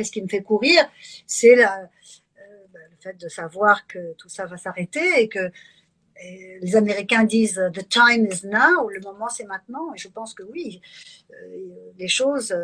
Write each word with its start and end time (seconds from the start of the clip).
qu'est-ce 0.00 0.12
qui 0.12 0.22
me 0.22 0.28
fait 0.28 0.42
courir 0.42 0.80
C'est 1.26 1.56
le 1.56 1.66
fait 3.00 3.18
de 3.18 3.28
savoir 3.28 3.86
que 3.86 4.14
tout 4.14 4.30
ça 4.30 4.46
va 4.46 4.56
s'arrêter 4.56 5.20
et 5.20 5.28
que 5.28 5.50
les 6.62 6.74
Américains 6.74 7.24
disent 7.24 7.60
The 7.74 7.86
time 7.86 8.26
is 8.26 8.46
now, 8.46 8.88
le 8.88 9.00
moment 9.00 9.28
c'est 9.28 9.44
maintenant. 9.44 9.92
Et 9.94 9.98
je 9.98 10.08
pense 10.08 10.32
que 10.32 10.42
oui, 10.42 10.80
les 11.98 12.08
choses, 12.08 12.56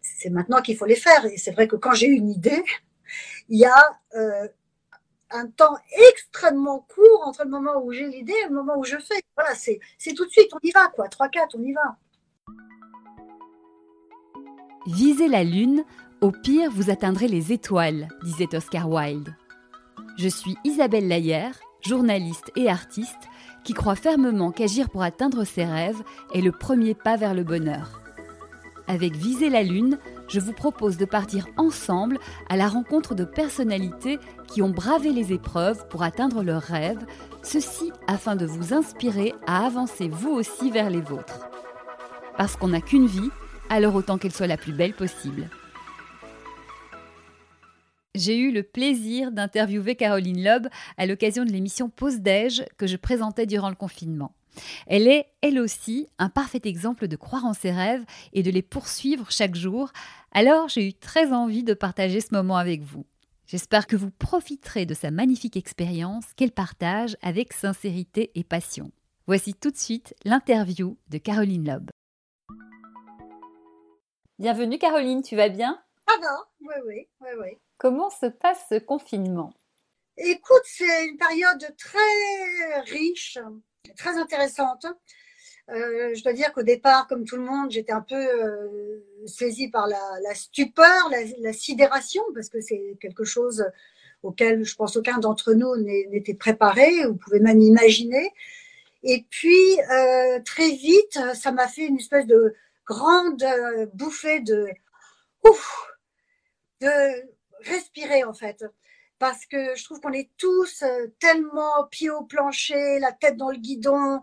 c'est 0.00 0.30
maintenant 0.30 0.62
qu'il 0.62 0.78
faut 0.78 0.86
les 0.86 0.96
faire. 0.96 1.26
Et 1.26 1.36
c'est 1.36 1.52
vrai 1.52 1.68
que 1.68 1.76
quand 1.76 1.92
j'ai 1.92 2.06
une 2.06 2.30
idée, 2.30 2.64
il 3.50 3.58
y 3.58 3.66
a 3.66 4.00
un 5.30 5.46
temps 5.48 5.76
extrêmement 6.10 6.86
court 6.94 7.22
entre 7.26 7.44
le 7.44 7.50
moment 7.50 7.82
où 7.82 7.92
j'ai 7.92 8.08
l'idée 8.08 8.34
et 8.44 8.48
le 8.48 8.54
moment 8.54 8.78
où 8.78 8.84
je 8.84 8.96
fais. 8.96 9.22
Voilà, 9.36 9.54
c'est 9.54 9.78
tout 10.14 10.24
de 10.24 10.30
suite, 10.30 10.50
on 10.54 10.58
y 10.62 10.70
va, 10.70 10.88
quoi. 10.88 11.08
3-4, 11.08 11.50
on 11.54 11.62
y 11.62 11.74
va. 11.74 11.98
Visez 14.86 15.28
la 15.28 15.44
lune, 15.44 15.84
au 16.22 16.30
pire, 16.30 16.70
vous 16.70 16.88
atteindrez 16.88 17.26
les 17.26 17.52
étoiles, 17.52 18.06
disait 18.22 18.54
Oscar 18.54 18.88
Wilde. 18.88 19.34
Je 20.16 20.28
suis 20.28 20.56
Isabelle 20.64 21.08
Laillère, 21.08 21.58
journaliste 21.84 22.52
et 22.54 22.70
artiste, 22.70 23.28
qui 23.64 23.74
croit 23.74 23.96
fermement 23.96 24.52
qu'agir 24.52 24.88
pour 24.88 25.02
atteindre 25.02 25.42
ses 25.42 25.64
rêves 25.64 26.00
est 26.32 26.40
le 26.40 26.52
premier 26.52 26.94
pas 26.94 27.16
vers 27.16 27.34
le 27.34 27.42
bonheur. 27.42 28.00
Avec 28.86 29.16
Viser 29.16 29.50
la 29.50 29.64
Lune, 29.64 29.98
je 30.28 30.38
vous 30.38 30.52
propose 30.52 30.96
de 30.96 31.04
partir 31.04 31.48
ensemble 31.56 32.18
à 32.48 32.56
la 32.56 32.68
rencontre 32.68 33.16
de 33.16 33.24
personnalités 33.24 34.20
qui 34.46 34.62
ont 34.62 34.70
bravé 34.70 35.10
les 35.10 35.32
épreuves 35.32 35.88
pour 35.88 36.04
atteindre 36.04 36.44
leurs 36.44 36.62
rêves, 36.62 37.04
ceci 37.42 37.90
afin 38.06 38.36
de 38.36 38.46
vous 38.46 38.72
inspirer 38.72 39.34
à 39.48 39.66
avancer 39.66 40.08
vous 40.08 40.30
aussi 40.30 40.70
vers 40.70 40.88
les 40.88 41.00
vôtres. 41.00 41.48
Parce 42.38 42.54
qu'on 42.54 42.68
n'a 42.68 42.80
qu'une 42.80 43.06
vie, 43.06 43.30
alors 43.70 43.96
autant 43.96 44.18
qu'elle 44.18 44.32
soit 44.32 44.46
la 44.46 44.56
plus 44.56 44.72
belle 44.72 44.94
possible. 44.94 45.48
J'ai 48.14 48.36
eu 48.36 48.52
le 48.52 48.62
plaisir 48.62 49.32
d'interviewer 49.32 49.96
Caroline 49.96 50.44
Loeb 50.44 50.68
à 50.98 51.06
l'occasion 51.06 51.46
de 51.46 51.50
l'émission 51.50 51.88
Pause 51.88 52.20
Déj 52.20 52.62
que 52.76 52.86
je 52.86 52.98
présentais 52.98 53.46
durant 53.46 53.70
le 53.70 53.74
confinement. 53.74 54.34
Elle 54.86 55.08
est, 55.08 55.28
elle 55.40 55.58
aussi, 55.58 56.08
un 56.18 56.28
parfait 56.28 56.60
exemple 56.64 57.08
de 57.08 57.16
croire 57.16 57.46
en 57.46 57.54
ses 57.54 57.70
rêves 57.70 58.04
et 58.34 58.42
de 58.42 58.50
les 58.50 58.60
poursuivre 58.60 59.30
chaque 59.30 59.54
jour, 59.54 59.92
alors 60.30 60.68
j'ai 60.68 60.86
eu 60.86 60.92
très 60.92 61.32
envie 61.32 61.64
de 61.64 61.72
partager 61.72 62.20
ce 62.20 62.34
moment 62.34 62.58
avec 62.58 62.82
vous. 62.82 63.06
J'espère 63.46 63.86
que 63.86 63.96
vous 63.96 64.10
profiterez 64.10 64.84
de 64.84 64.92
sa 64.92 65.10
magnifique 65.10 65.56
expérience 65.56 66.34
qu'elle 66.36 66.52
partage 66.52 67.16
avec 67.22 67.54
sincérité 67.54 68.30
et 68.34 68.44
passion. 68.44 68.92
Voici 69.26 69.54
tout 69.54 69.70
de 69.70 69.78
suite 69.78 70.14
l'interview 70.26 70.98
de 71.08 71.16
Caroline 71.16 71.66
Loeb. 71.66 71.88
Bienvenue 74.38 74.76
Caroline, 74.76 75.22
tu 75.22 75.34
vas 75.34 75.48
bien? 75.48 75.82
Ah 76.08 76.18
va, 76.20 76.50
oui, 76.60 76.74
oui, 76.86 77.08
oui, 77.22 77.28
oui. 77.40 77.58
Comment 77.82 78.10
se 78.10 78.26
passe 78.26 78.64
ce 78.68 78.78
confinement? 78.78 79.52
Écoute, 80.16 80.62
c'est 80.66 81.04
une 81.04 81.16
période 81.16 81.66
très 81.76 82.80
riche, 82.86 83.40
très 83.96 84.16
intéressante. 84.18 84.86
Euh, 85.68 86.14
je 86.14 86.22
dois 86.22 86.32
dire 86.32 86.52
qu'au 86.52 86.62
départ, 86.62 87.08
comme 87.08 87.24
tout 87.24 87.34
le 87.34 87.42
monde, 87.42 87.72
j'étais 87.72 87.90
un 87.90 88.02
peu 88.02 88.14
euh, 88.14 89.04
saisie 89.26 89.68
par 89.68 89.88
la, 89.88 90.34
stupeur, 90.36 91.10
la, 91.40 91.52
sidération, 91.52 92.22
parce 92.36 92.48
que 92.50 92.60
c'est 92.60 92.96
quelque 93.00 93.24
chose 93.24 93.64
auquel 94.22 94.62
je 94.62 94.76
pense 94.76 94.96
aucun 94.96 95.18
d'entre 95.18 95.52
nous 95.52 95.74
n'était 95.76 96.34
préparé 96.34 97.04
ou 97.06 97.16
pouvait 97.16 97.40
même 97.40 97.60
imaginer. 97.60 98.30
Et 99.02 99.26
puis, 99.28 99.80
euh, 99.90 100.38
très 100.44 100.70
vite, 100.70 101.18
ça 101.34 101.50
m'a 101.50 101.66
fait 101.66 101.86
une 101.88 101.96
espèce 101.96 102.28
de 102.28 102.54
grande 102.86 103.44
bouffée 103.92 104.38
de, 104.38 104.68
ouf, 105.42 105.90
de 106.80 107.31
respirer 107.64 108.24
en 108.24 108.34
fait 108.34 108.64
parce 109.22 109.46
que 109.46 109.76
je 109.76 109.84
trouve 109.84 110.00
qu'on 110.00 110.12
est 110.12 110.30
tous 110.36 110.82
euh, 110.82 111.06
tellement 111.20 111.86
pieds 111.92 112.10
au 112.10 112.24
plancher, 112.24 112.98
la 112.98 113.12
tête 113.12 113.36
dans 113.36 113.52
le 113.52 113.56
guidon. 113.56 114.20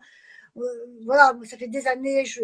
Euh, 0.57 0.61
voilà, 1.05 1.33
ça 1.45 1.55
fait 1.55 1.69
des 1.69 1.87
années, 1.87 2.25
je, 2.25 2.41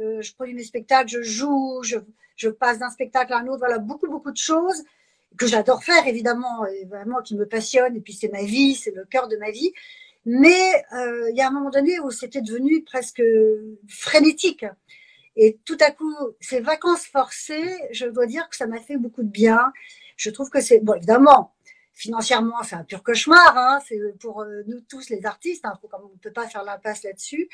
euh, 0.00 0.20
je 0.20 0.34
produis 0.34 0.52
mes 0.52 0.64
spectacles, 0.64 1.08
je 1.08 1.22
joue, 1.22 1.80
je, 1.84 1.98
je 2.34 2.48
passe 2.48 2.80
d'un 2.80 2.90
spectacle 2.90 3.32
à 3.32 3.38
un 3.38 3.46
autre, 3.46 3.60
voilà, 3.60 3.78
beaucoup, 3.78 4.08
beaucoup 4.08 4.32
de 4.32 4.36
choses 4.36 4.82
que 5.38 5.46
j'adore 5.46 5.84
faire, 5.84 6.08
évidemment, 6.08 6.66
et 6.66 6.86
vraiment 6.86 7.22
qui 7.22 7.36
me 7.36 7.46
passionnent, 7.46 7.94
et 7.94 8.00
puis 8.00 8.14
c'est 8.14 8.32
ma 8.32 8.42
vie, 8.42 8.74
c'est 8.74 8.90
le 8.90 9.04
cœur 9.04 9.28
de 9.28 9.36
ma 9.36 9.52
vie. 9.52 9.72
Mais 10.24 10.84
il 11.30 11.36
y 11.36 11.40
a 11.40 11.46
un 11.46 11.52
moment 11.52 11.70
donné 11.70 12.00
où 12.00 12.10
c'était 12.10 12.42
devenu 12.42 12.82
presque 12.82 13.22
frénétique. 13.88 14.66
Et 15.36 15.60
tout 15.64 15.78
à 15.78 15.92
coup, 15.92 16.14
ces 16.40 16.58
vacances 16.58 17.06
forcées, 17.06 17.78
je 17.92 18.06
dois 18.06 18.26
dire 18.26 18.48
que 18.48 18.56
ça 18.56 18.66
m'a 18.66 18.80
fait 18.80 18.96
beaucoup 18.96 19.22
de 19.22 19.30
bien. 19.30 19.72
Je 20.16 20.30
trouve 20.30 20.50
que 20.50 20.60
c'est, 20.60 20.80
bon, 20.80 20.94
évidemment, 20.94 21.54
financièrement, 21.92 22.62
c'est 22.62 22.76
un 22.76 22.84
pur 22.84 23.02
cauchemar. 23.02 23.56
Hein, 23.56 23.80
c'est 23.86 23.98
pour 24.20 24.42
euh, 24.42 24.62
nous 24.66 24.80
tous 24.80 25.08
les 25.10 25.24
artistes. 25.26 25.64
Hein, 25.64 25.78
on 25.92 26.08
ne 26.08 26.18
peut 26.18 26.32
pas 26.32 26.48
faire 26.48 26.64
l'impasse 26.64 27.02
là-dessus. 27.02 27.48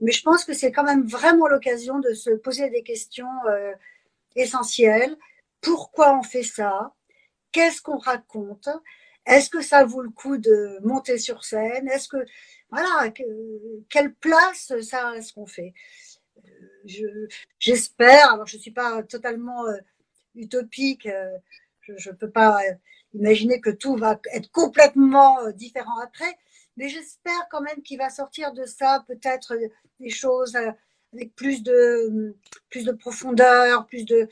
Mais 0.00 0.12
je 0.12 0.22
pense 0.22 0.44
que 0.44 0.54
c'est 0.54 0.72
quand 0.72 0.84
même 0.84 1.06
vraiment 1.06 1.46
l'occasion 1.46 2.00
de 2.00 2.14
se 2.14 2.30
poser 2.30 2.68
des 2.70 2.82
questions 2.82 3.28
euh, 3.48 3.72
essentielles. 4.36 5.16
Pourquoi 5.60 6.18
on 6.18 6.22
fait 6.22 6.42
ça? 6.42 6.94
Qu'est-ce 7.52 7.80
qu'on 7.80 7.98
raconte? 7.98 8.68
Est-ce 9.26 9.48
que 9.48 9.62
ça 9.62 9.84
vaut 9.84 10.02
le 10.02 10.10
coup 10.10 10.36
de 10.36 10.78
monter 10.82 11.18
sur 11.18 11.44
scène? 11.44 11.88
Est-ce 11.88 12.08
que 12.08 12.18
voilà, 12.70 13.10
quelle 13.88 14.14
place 14.14 14.72
ça 14.82 15.10
a 15.10 15.22
ce 15.22 15.32
qu'on 15.32 15.46
fait? 15.46 15.72
Euh, 16.44 17.28
J'espère. 17.58 18.32
alors, 18.32 18.46
je 18.46 18.58
suis 18.58 18.72
pas 18.72 19.02
totalement 19.04 19.64
utopique. 20.34 21.08
Je 21.96 22.10
ne 22.10 22.14
peux 22.14 22.30
pas 22.30 22.60
imaginer 23.14 23.60
que 23.60 23.70
tout 23.70 23.96
va 23.96 24.20
être 24.32 24.50
complètement 24.50 25.40
euh, 25.40 25.52
différent 25.52 25.98
après. 26.00 26.36
Mais 26.76 26.88
j'espère 26.88 27.48
quand 27.50 27.60
même 27.60 27.82
qu'il 27.82 27.98
va 27.98 28.10
sortir 28.10 28.52
de 28.52 28.64
ça 28.64 29.04
peut-être 29.06 29.54
euh, 29.54 29.68
des 30.00 30.10
choses 30.10 30.56
euh, 30.56 30.72
avec 31.12 31.34
plus 31.36 31.62
de, 31.62 32.36
plus 32.70 32.84
de 32.84 32.90
profondeur, 32.90 33.86
plus 33.86 34.04
de. 34.04 34.28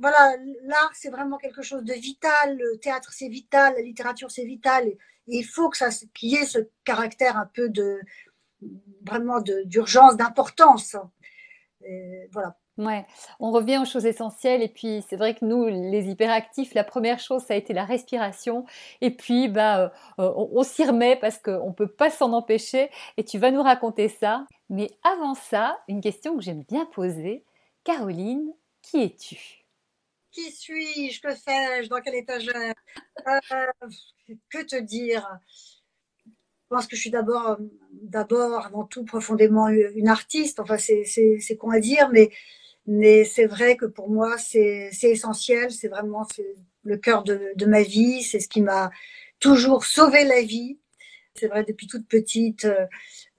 voilà, 0.00 0.36
l'art, 0.62 0.92
c'est 0.94 1.10
vraiment 1.10 1.36
quelque 1.36 1.60
chose 1.60 1.84
de 1.84 1.92
vital. 1.92 2.56
Le 2.56 2.78
théâtre, 2.78 3.12
c'est 3.12 3.28
vital. 3.28 3.74
La 3.74 3.82
littérature, 3.82 4.30
c'est 4.30 4.46
vital. 4.46 4.88
Et, 4.88 4.98
il 5.26 5.44
faut 5.44 5.68
que 5.68 5.76
ça, 5.76 5.90
qu'il 6.14 6.30
y 6.30 6.36
ait 6.36 6.46
ce 6.46 6.58
caractère 6.84 7.36
un 7.36 7.46
peu 7.46 7.68
de. 7.68 8.00
vraiment 9.02 9.42
d'urgence, 9.42 10.16
d'importance. 10.16 10.96
Voilà. 12.32 12.56
Ouais, 12.76 13.06
on 13.38 13.52
revient 13.52 13.78
aux 13.78 13.84
choses 13.84 14.04
essentielles 14.04 14.60
et 14.60 14.68
puis 14.68 15.04
c'est 15.08 15.14
vrai 15.14 15.36
que 15.36 15.44
nous, 15.44 15.66
les 15.66 16.08
hyperactifs, 16.10 16.74
la 16.74 16.82
première 16.82 17.20
chose, 17.20 17.42
ça 17.44 17.54
a 17.54 17.56
été 17.56 17.72
la 17.72 17.84
respiration 17.84 18.66
et 19.00 19.12
puis 19.12 19.46
bah, 19.46 19.92
euh, 20.18 20.32
on, 20.36 20.64
s'y 20.64 20.84
remet 20.84 21.14
parce 21.14 21.38
qu'on 21.38 21.68
ne 21.68 21.72
peut 21.72 21.86
pas 21.86 22.10
s'en 22.10 22.32
empêcher 22.32 22.90
et 23.16 23.22
tu 23.24 23.38
vas 23.38 23.52
nous 23.52 23.62
raconter 23.62 24.08
ça. 24.08 24.44
Mais 24.70 24.90
avant 25.04 25.34
ça, 25.34 25.78
une 25.86 26.00
question 26.00 26.36
que 26.36 26.42
j'aime 26.42 26.64
bien 26.64 26.84
poser. 26.86 27.44
Caroline, 27.84 28.52
qui 28.82 29.02
es-tu? 29.02 29.64
Qui 30.32 30.50
suis-je? 30.50 31.20
Que 31.20 31.32
fais-je? 31.32 31.88
Dans 31.88 32.00
quelle 32.00 32.16
étagère 32.16 32.74
euh, 33.28 33.88
Que 34.50 34.64
te 34.64 34.80
dire? 34.80 35.28
Je 36.26 36.76
pense 36.76 36.88
que 36.88 36.96
je 36.96 37.02
suis 37.02 37.10
d'abord, 37.10 37.58
d'abord, 37.92 38.66
avant 38.66 38.84
tout, 38.84 39.04
profondément 39.04 39.68
une 39.68 40.08
artiste. 40.08 40.58
Enfin, 40.58 40.76
c'est 40.76 41.56
qu'on 41.56 41.70
à 41.70 41.78
dire, 41.78 42.08
mais 42.10 42.32
mais 42.86 43.24
c'est 43.24 43.46
vrai 43.46 43.76
que 43.76 43.86
pour 43.86 44.10
moi, 44.10 44.36
c'est 44.38 44.90
essentiel. 45.02 45.70
C'est 45.70 45.88
vraiment 45.88 46.26
le 46.82 46.96
cœur 46.98 47.24
de, 47.24 47.52
de, 47.56 47.66
ma 47.66 47.82
vie. 47.82 48.22
C'est 48.22 48.40
ce 48.40 48.48
qui 48.48 48.60
m'a 48.60 48.90
toujours 49.40 49.84
sauvé 49.84 50.24
la 50.24 50.42
vie. 50.42 50.78
C'est 51.34 51.48
vrai, 51.48 51.64
depuis 51.64 51.86
toute 51.86 52.06
petite, 52.06 52.64
euh, 52.66 52.86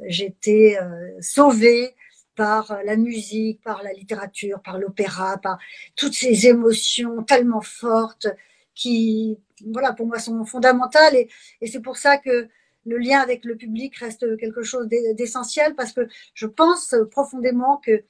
j'étais 0.02 0.78
euh, 0.82 1.16
sauvée 1.22 1.96
par 2.36 2.80
la 2.84 2.98
musique, 2.98 3.62
par 3.62 3.84
la 3.84 3.94
littérature, 3.94 4.62
par 4.62 4.78
l'opéra, 4.80 5.38
par 5.38 5.58
toutes 5.96 6.14
ces 6.14 6.48
émotions 6.48 7.24
tellement 7.24 7.62
fortes 7.62 8.28
qui, 8.74 9.38
voilà, 9.72 9.94
pour 9.94 10.08
moi 10.08 10.20
sont 10.20 10.44
fondamentales. 10.44 11.16
Et, 11.16 11.30
et 11.62 11.68
c'est 11.68 11.80
pour 11.80 11.98
ça 11.98 12.18
que 12.18 12.50
le 12.86 12.98
lien 12.98 13.20
avec 13.20 13.46
le 13.46 13.56
public 13.56 13.96
reste 13.98 14.38
quelque 14.38 14.64
chose 14.64 14.88
d'essentiel 14.88 15.76
parce 15.76 15.94
que 15.94 16.08
je 16.34 16.46
pense 16.46 16.94
profondément 17.12 17.78
que 17.78 18.04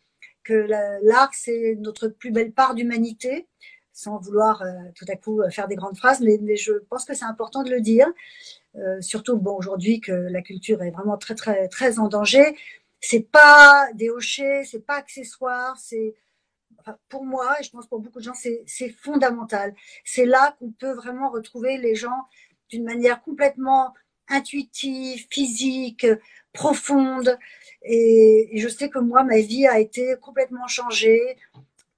que 0.45 0.53
l'art, 1.03 1.31
c'est 1.33 1.75
notre 1.79 2.07
plus 2.07 2.31
belle 2.31 2.53
part 2.53 2.75
d'humanité, 2.75 3.47
sans 3.91 4.19
vouloir 4.19 4.61
euh, 4.61 4.67
tout 4.95 5.05
à 5.07 5.15
coup 5.15 5.41
euh, 5.41 5.49
faire 5.49 5.67
des 5.67 5.75
grandes 5.75 5.97
phrases, 5.97 6.21
mais, 6.21 6.55
je 6.55 6.73
pense 6.89 7.05
que 7.05 7.13
c'est 7.13 7.25
important 7.25 7.63
de 7.63 7.71
le 7.71 7.81
dire, 7.81 8.07
euh, 8.75 9.01
surtout 9.01 9.37
bon, 9.37 9.55
aujourd'hui 9.57 10.01
que 10.01 10.11
la 10.11 10.41
culture 10.41 10.83
est 10.83 10.91
vraiment 10.91 11.17
très, 11.17 11.35
très, 11.35 11.67
très 11.69 11.97
en 11.99 12.07
danger. 12.07 12.55
C'est 13.01 13.31
pas 13.31 13.87
des 13.93 14.09
hochets, 14.09 14.63
c'est 14.65 14.85
pas 14.85 14.95
accessoire, 14.95 15.77
c'est 15.77 16.15
pour 17.09 17.25
moi, 17.25 17.59
et 17.59 17.63
je 17.63 17.71
pense 17.71 17.87
pour 17.87 17.99
beaucoup 17.99 18.19
de 18.19 18.23
gens, 18.25 18.33
c'est 18.33 18.89
fondamental. 19.01 19.73
C'est 20.03 20.25
là 20.25 20.55
qu'on 20.59 20.71
peut 20.71 20.93
vraiment 20.93 21.29
retrouver 21.29 21.77
les 21.77 21.95
gens 21.95 22.27
d'une 22.69 22.83
manière 22.83 23.21
complètement 23.23 23.93
intuitive, 24.29 25.25
physique, 25.29 26.07
profonde. 26.53 27.37
Et, 27.83 28.49
je 28.55 28.67
sais 28.67 28.89
que 28.89 28.99
moi, 28.99 29.23
ma 29.23 29.39
vie 29.39 29.67
a 29.67 29.79
été 29.79 30.15
complètement 30.21 30.67
changée 30.67 31.21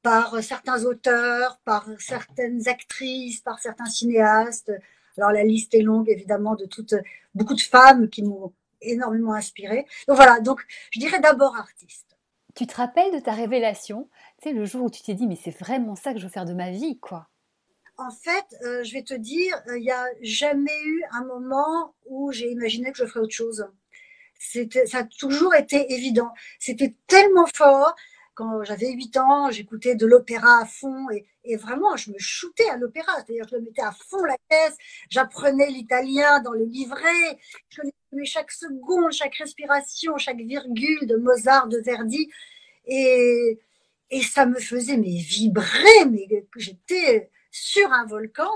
par 0.02 0.42
certains 0.44 0.86
auteurs, 0.86 1.60
par 1.66 1.88
certaines 2.00 2.68
actrices, 2.68 3.42
par 3.42 3.60
certains 3.60 3.86
cinéastes. 3.86 4.72
Alors 5.18 5.32
la 5.32 5.44
liste 5.44 5.74
est 5.74 5.82
longue 5.82 6.10
évidemment 6.10 6.56
de 6.56 6.66
toutes 6.66 6.94
beaucoup 7.34 7.56
de 7.56 7.62
femmes 7.62 8.08
qui 8.08 8.24
m'ont 8.24 8.54
énormément 8.82 9.34
inspirée. 9.34 9.86
Donc 10.08 10.18
voilà, 10.18 10.40
donc 10.40 10.64
je 10.92 11.00
dirais 11.00 11.20
d'abord 11.20 11.56
artiste. 11.56 12.18
Tu 12.56 12.68
te 12.68 12.76
rappelles 12.76 13.14
de 13.14 13.20
ta 13.20 13.34
révélation, 13.34 14.10
tu 14.42 14.50
sais 14.50 14.56
le 14.56 14.66
jour 14.66 14.86
où 14.86 14.90
tu 14.90 15.02
t'es 15.02 15.14
dit 15.14 15.28
mais 15.28 15.36
c'est 15.36 15.58
vraiment 15.58 15.96
ça 15.96 16.14
que 16.14 16.20
je 16.20 16.26
veux 16.26 16.32
faire 16.32 16.46
de 16.46 16.54
ma 16.54 16.72
vie 16.72 17.00
quoi. 17.00 17.28
En 17.98 18.12
fait, 18.12 18.46
euh, 18.64 18.84
je 18.84 18.94
vais 18.94 19.02
te 19.02 19.16
dire, 19.16 19.56
euh, 19.68 19.78
il 19.78 19.84
n'y 19.84 19.92
a 19.92 20.06
jamais 20.22 20.80
eu 20.86 21.04
un 21.12 21.26
moment 21.26 21.96
où 22.06 22.32
j'ai 22.32 22.52
imaginé 22.52 22.92
que 22.92 22.98
je 22.98 23.06
ferais 23.06 23.22
autre 23.22 23.34
chose. 23.34 23.66
Ça 24.38 25.00
a 25.00 25.04
toujours 25.04 25.56
été 25.56 25.92
évident. 25.94 26.32
C'était 26.60 26.94
tellement 27.08 27.48
fort. 27.56 27.96
Quand 28.36 28.64
j'avais 28.64 28.92
8 28.92 29.18
ans, 29.18 29.50
j'écoutais 29.50 29.96
de 29.96 30.06
l'opéra 30.06 30.62
à 30.62 30.66
fond 30.68 31.08
et, 31.44 31.56
vraiment, 31.56 31.98
je 31.98 32.12
me 32.12 32.20
shootais 32.20 32.70
à 32.70 32.78
l'opéra, 32.78 33.12
c'est-à-dire 33.16 33.48
je 33.50 33.56
le 33.56 33.62
mettais 33.64 33.82
à 33.82 33.92
fond 33.92 34.24
la 34.26 34.38
caisse, 34.48 34.78
j'apprenais 35.10 35.68
l'italien 35.68 36.40
dans 36.42 36.52
le 36.52 36.66
livret, 36.66 37.40
je 37.70 37.78
connaissais 37.78 38.26
chaque 38.26 38.52
seconde, 38.52 39.12
chaque 39.12 39.34
respiration, 39.36 40.18
chaque 40.18 40.38
virgule 40.38 41.08
de 41.08 41.16
Mozart, 41.16 41.68
de 41.68 41.80
Verdi. 41.80 42.30
Et, 42.86 43.60
et 44.12 44.22
ça 44.22 44.46
me 44.46 44.60
faisait 44.60 44.98
mais 44.98 45.18
vibrer, 45.18 46.06
mais 46.08 46.28
j'étais 46.58 47.32
sur 47.58 47.92
un 47.92 48.06
volcan 48.06 48.50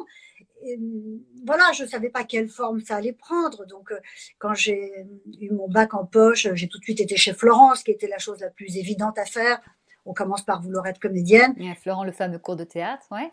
voilà, 1.45 1.71
je 1.73 1.83
ne 1.83 1.87
savais 1.87 2.09
pas 2.09 2.23
quelle 2.23 2.47
forme 2.47 2.81
ça 2.81 2.97
allait 2.97 3.13
prendre. 3.13 3.65
Donc, 3.65 3.91
euh, 3.91 3.99
quand 4.37 4.53
j'ai 4.53 4.91
eu 5.39 5.49
mon 5.51 5.67
bac 5.67 5.93
en 5.93 6.05
poche, 6.05 6.47
j'ai 6.53 6.67
tout 6.67 6.77
de 6.77 6.83
suite 6.83 7.01
été 7.01 7.17
chez 7.17 7.33
Florence, 7.33 7.83
qui 7.83 7.91
était 7.91 8.07
la 8.07 8.19
chose 8.19 8.39
la 8.39 8.49
plus 8.49 8.77
évidente 8.77 9.17
à 9.17 9.25
faire. 9.25 9.59
On 10.05 10.13
commence 10.13 10.43
par 10.43 10.61
vouloir 10.61 10.85
être 10.87 10.99
comédienne. 10.99 11.53
Et 11.59 11.73
Florent, 11.75 12.03
le 12.03 12.11
fameux 12.11 12.39
cours 12.39 12.55
de 12.55 12.63
théâtre, 12.63 13.05
ouais. 13.11 13.31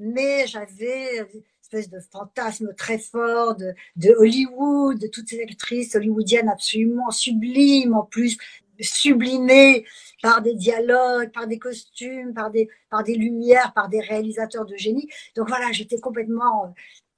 Mais 0.00 0.46
j'avais 0.46 1.18
une 1.18 1.42
espèce 1.62 1.88
de 1.88 2.00
fantasme 2.00 2.74
très 2.74 2.98
fort 2.98 3.54
de, 3.54 3.72
de 3.96 4.12
Hollywood, 4.18 4.98
de 4.98 5.06
toutes 5.06 5.28
ces 5.28 5.40
actrices 5.40 5.94
hollywoodiennes 5.94 6.48
absolument 6.48 7.10
sublimes, 7.10 7.94
en 7.94 8.02
plus 8.02 8.36
sublimées 8.80 9.84
par 10.22 10.40
des 10.40 10.54
dialogues, 10.54 11.30
par 11.32 11.46
des 11.46 11.58
costumes, 11.58 12.32
par 12.34 12.50
des, 12.50 12.68
par 12.90 13.04
des 13.04 13.14
lumières, 13.14 13.72
par 13.74 13.88
des 13.88 14.00
réalisateurs 14.00 14.64
de 14.64 14.76
génie. 14.76 15.08
Donc 15.36 15.48
voilà, 15.48 15.70
j'étais 15.72 16.00
complètement 16.00 16.64
euh, 16.64 16.68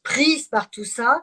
prise 0.02 0.48
par 0.48 0.70
tout 0.70 0.84
ça. 0.84 1.22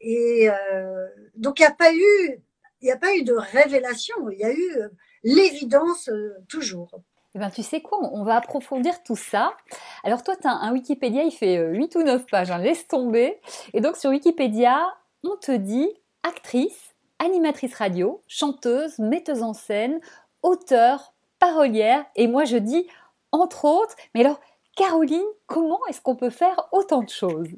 Et 0.00 0.48
euh, 0.48 1.06
donc 1.36 1.60
il 1.60 1.62
n'y 1.62 1.68
a 1.68 1.72
pas 1.72 1.92
eu, 1.92 2.90
a 2.90 2.96
pas 2.96 3.14
eu 3.14 3.22
de 3.22 3.34
révélation. 3.34 4.30
Il 4.30 4.38
y 4.38 4.44
a 4.44 4.52
eu 4.52 4.76
euh, 4.78 4.88
l'évidence 5.22 6.10
toujours. 6.48 6.90
Eh 7.34 7.38
ben, 7.38 7.50
tu 7.50 7.62
sais 7.62 7.80
quoi, 7.80 7.98
on 8.00 8.24
va 8.24 8.36
approfondir 8.36 9.02
tout 9.04 9.14
ça. 9.14 9.54
Alors 10.02 10.24
toi, 10.24 10.34
tu 10.34 10.48
as 10.48 10.52
un 10.52 10.72
Wikipédia, 10.72 11.22
il 11.22 11.30
fait 11.30 11.64
8 11.64 11.94
ou 11.94 12.02
9 12.02 12.26
pages, 12.26 12.50
hein, 12.50 12.58
laisse 12.58 12.88
tomber. 12.88 13.40
Et 13.72 13.80
donc 13.80 13.96
sur 13.96 14.10
Wikipédia, 14.10 14.80
on 15.22 15.36
te 15.36 15.52
dit 15.52 15.88
actrice, 16.22 16.94
animatrice 17.20 17.74
radio, 17.74 18.22
chanteuse, 18.26 18.98
metteuse 18.98 19.42
en 19.42 19.54
scène, 19.54 20.00
auteur, 20.42 21.14
parolière, 21.38 22.04
et 22.16 22.26
moi 22.26 22.44
je 22.44 22.56
dis 22.56 22.88
entre 23.32 23.64
autres, 23.64 23.94
mais 24.14 24.20
alors 24.20 24.40
Caroline, 24.76 25.22
comment 25.46 25.80
est-ce 25.88 26.00
qu'on 26.00 26.16
peut 26.16 26.30
faire 26.30 26.68
autant 26.72 27.02
de 27.02 27.08
choses? 27.08 27.48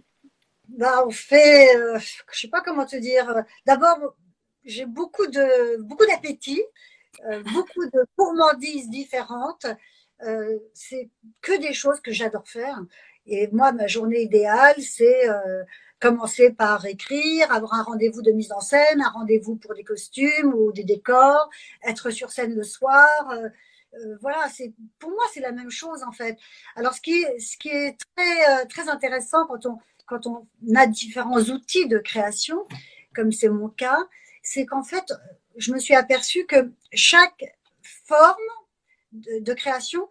Bah, 0.69 1.05
On 1.07 1.11
fait, 1.11 1.75
euh, 1.77 1.99
je 1.99 2.41
sais 2.41 2.49
pas 2.49 2.61
comment 2.61 2.85
te 2.85 2.97
dire, 2.97 3.45
d'abord 3.67 4.15
j'ai 4.65 4.87
beaucoup 4.87 5.27
de 5.27 5.81
beaucoup 5.83 6.07
d'appétit, 6.07 6.63
euh, 7.27 7.43
beaucoup 7.53 7.85
de 7.87 8.07
gourmandises 8.17 8.89
différentes, 8.91 9.67
euh, 10.23 10.59
c'est 10.73 11.11
que 11.41 11.59
des 11.59 11.73
choses 11.73 12.01
que 12.01 12.13
j'adore 12.13 12.49
faire. 12.49 12.81
Et 13.27 13.49
moi, 13.53 13.73
ma 13.73 13.87
journée 13.87 14.23
idéale, 14.23 14.81
c'est 14.81 15.29
commencer 16.03 16.51
par 16.51 16.85
écrire, 16.85 17.51
avoir 17.53 17.75
un 17.75 17.85
rendez-vous 17.85 18.23
de 18.23 18.33
mise 18.33 18.51
en 18.51 18.61
scène, 18.61 19.01
un 19.01 19.09
rendez-vous 19.11 19.55
pour 19.55 19.73
des 19.75 19.85
costumes 19.85 20.53
ou 20.53 20.73
des 20.73 20.83
décors, 20.83 21.49
être 21.87 22.11
sur 22.11 22.33
scène 22.33 22.57
le 22.57 22.65
soir. 22.65 23.09
Euh, 23.31 23.49
euh, 23.95 24.17
voilà, 24.21 24.49
c'est 24.53 24.73
pour 24.99 25.11
moi 25.11 25.23
c'est 25.33 25.41
la 25.41 25.53
même 25.53 25.71
chose 25.71 26.03
en 26.03 26.11
fait. 26.11 26.37
Alors 26.75 26.93
ce 26.95 27.01
qui 27.01 27.23
est, 27.23 27.97
euh, 28.19 28.65
très 28.69 28.89
intéressant 28.89 29.47
quand 29.47 30.27
on 30.27 30.47
a 30.75 30.87
différents 30.89 31.41
outils 31.41 31.87
de 31.87 31.99
création, 31.99 32.67
comme 33.15 33.31
c'est 33.31 33.49
mon 33.49 33.69
cas, 33.69 33.99
c'est 34.43 34.67
qu'en 34.67 34.83
fait 34.83 35.05
je 35.57 35.73
me 35.73 35.79
suis 35.79 35.95
aperçue 35.95 36.47
que 36.47 36.73
chaque 36.93 37.45
forme 38.07 38.51
de 39.13 39.55
création 39.55 40.09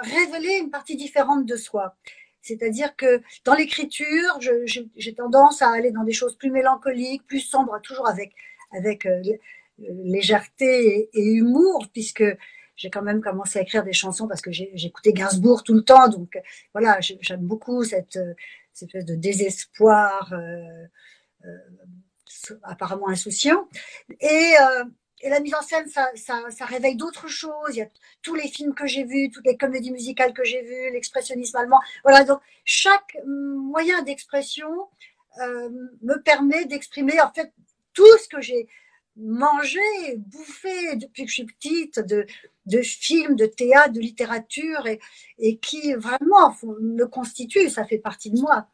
révélait 0.00 0.58
une 0.58 0.70
partie 0.70 0.96
différente 0.96 1.46
de 1.46 1.56
soi. 1.56 1.96
C'est-à-dire 2.42 2.96
que 2.96 3.22
dans 3.44 3.54
l'écriture, 3.54 4.38
j'ai 4.40 5.14
tendance 5.14 5.62
à 5.62 5.70
aller 5.70 5.92
dans 5.92 6.04
des 6.04 6.12
choses 6.12 6.36
plus 6.36 6.50
mélancoliques, 6.50 7.26
plus 7.26 7.40
sombres, 7.40 7.80
toujours 7.82 8.08
avec, 8.08 8.34
avec 8.76 9.06
euh, 9.06 9.22
légèreté 9.78 11.08
et, 11.12 11.24
humour, 11.24 11.86
puisque 11.92 12.24
j'ai 12.74 12.90
quand 12.90 13.02
même 13.02 13.20
commencé 13.20 13.60
à 13.60 13.62
écrire 13.62 13.84
des 13.84 13.92
chansons 13.92 14.26
parce 14.26 14.40
que 14.40 14.50
j'écoutais 14.50 15.12
Gainsbourg 15.12 15.62
tout 15.62 15.74
le 15.74 15.82
temps. 15.82 16.08
Donc 16.08 16.36
voilà, 16.74 16.98
j'aime 17.00 17.42
beaucoup 17.42 17.84
cette, 17.84 18.18
cette, 18.72 18.88
espèce 18.88 19.04
de 19.04 19.14
désespoir 19.14 20.32
euh, 20.32 20.86
euh, 21.44 22.58
apparemment 22.64 23.08
insouciant. 23.08 23.68
Et, 24.20 24.54
et 25.22 25.28
la 25.28 25.40
mise 25.40 25.54
en 25.54 25.62
scène, 25.62 25.88
ça, 25.88 26.10
ça, 26.16 26.64
réveille 26.64 26.96
d'autres 26.96 27.28
choses. 27.28 27.70
Il 27.70 27.76
y 27.76 27.82
a 27.82 27.88
tous 28.22 28.34
les 28.34 28.48
films 28.48 28.74
que 28.74 28.86
j'ai 28.86 29.04
vus, 29.04 29.30
toutes 29.30 29.46
les 29.46 29.56
comédies 29.56 29.92
musicales 29.92 30.32
que 30.32 30.44
j'ai 30.44 30.62
vues, 30.62 30.92
l'expressionnisme 30.92 31.56
allemand. 31.56 31.80
Voilà, 32.02 32.24
donc 32.24 32.40
chaque 32.64 33.16
moyen 33.24 34.02
d'expression 34.02 34.88
euh, 35.40 35.70
me 36.02 36.16
permet 36.22 36.64
d'exprimer 36.64 37.20
en 37.20 37.32
fait 37.32 37.52
tout 37.94 38.18
ce 38.22 38.28
que 38.28 38.40
j'ai 38.40 38.66
mangé, 39.16 39.80
bouffé 40.16 40.96
depuis 40.96 41.24
que 41.24 41.28
je 41.28 41.34
suis 41.34 41.46
petite, 41.46 42.00
de, 42.00 42.26
de 42.66 42.82
films, 42.82 43.36
de 43.36 43.46
théâtre, 43.46 43.92
de 43.92 44.00
littérature, 44.00 44.86
et, 44.86 44.98
et 45.38 45.58
qui 45.58 45.92
vraiment 45.94 46.56
me 46.80 47.04
constitue, 47.04 47.68
ça 47.68 47.84
fait 47.84 47.98
partie 47.98 48.30
de 48.30 48.40
moi. 48.40 48.66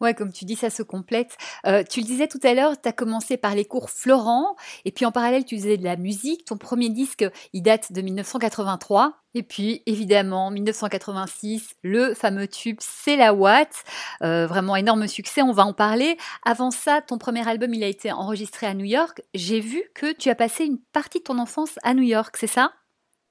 Ouais, 0.00 0.14
comme 0.14 0.32
tu 0.32 0.44
dis, 0.44 0.56
ça 0.56 0.70
se 0.70 0.82
complète. 0.82 1.36
Euh, 1.66 1.82
tu 1.88 2.00
le 2.00 2.06
disais 2.06 2.28
tout 2.28 2.40
à 2.42 2.54
l'heure, 2.54 2.80
tu 2.80 2.88
as 2.88 2.92
commencé 2.92 3.36
par 3.36 3.54
les 3.54 3.64
cours 3.64 3.90
Florent, 3.90 4.56
et 4.84 4.92
puis 4.92 5.04
en 5.06 5.12
parallèle, 5.12 5.44
tu 5.44 5.56
faisais 5.56 5.76
de 5.76 5.84
la 5.84 5.96
musique. 5.96 6.44
Ton 6.44 6.56
premier 6.56 6.88
disque, 6.88 7.24
il 7.52 7.62
date 7.62 7.92
de 7.92 8.00
1983. 8.00 9.14
Et 9.36 9.42
puis, 9.42 9.82
évidemment, 9.86 10.50
1986, 10.50 11.74
le 11.82 12.14
fameux 12.14 12.46
tube 12.46 12.76
C'est 12.80 13.16
la 13.16 13.34
Watt. 13.34 13.84
Euh, 14.22 14.46
vraiment 14.46 14.76
énorme 14.76 15.08
succès, 15.08 15.42
on 15.42 15.52
va 15.52 15.64
en 15.64 15.72
parler. 15.72 16.16
Avant 16.44 16.70
ça, 16.70 17.00
ton 17.00 17.18
premier 17.18 17.46
album, 17.48 17.74
il 17.74 17.82
a 17.82 17.88
été 17.88 18.12
enregistré 18.12 18.66
à 18.66 18.74
New 18.74 18.84
York. 18.84 19.22
J'ai 19.34 19.60
vu 19.60 19.82
que 19.94 20.12
tu 20.12 20.30
as 20.30 20.34
passé 20.36 20.64
une 20.64 20.78
partie 20.78 21.18
de 21.18 21.24
ton 21.24 21.38
enfance 21.38 21.78
à 21.82 21.94
New 21.94 22.04
York, 22.04 22.36
c'est 22.38 22.46
ça? 22.46 22.72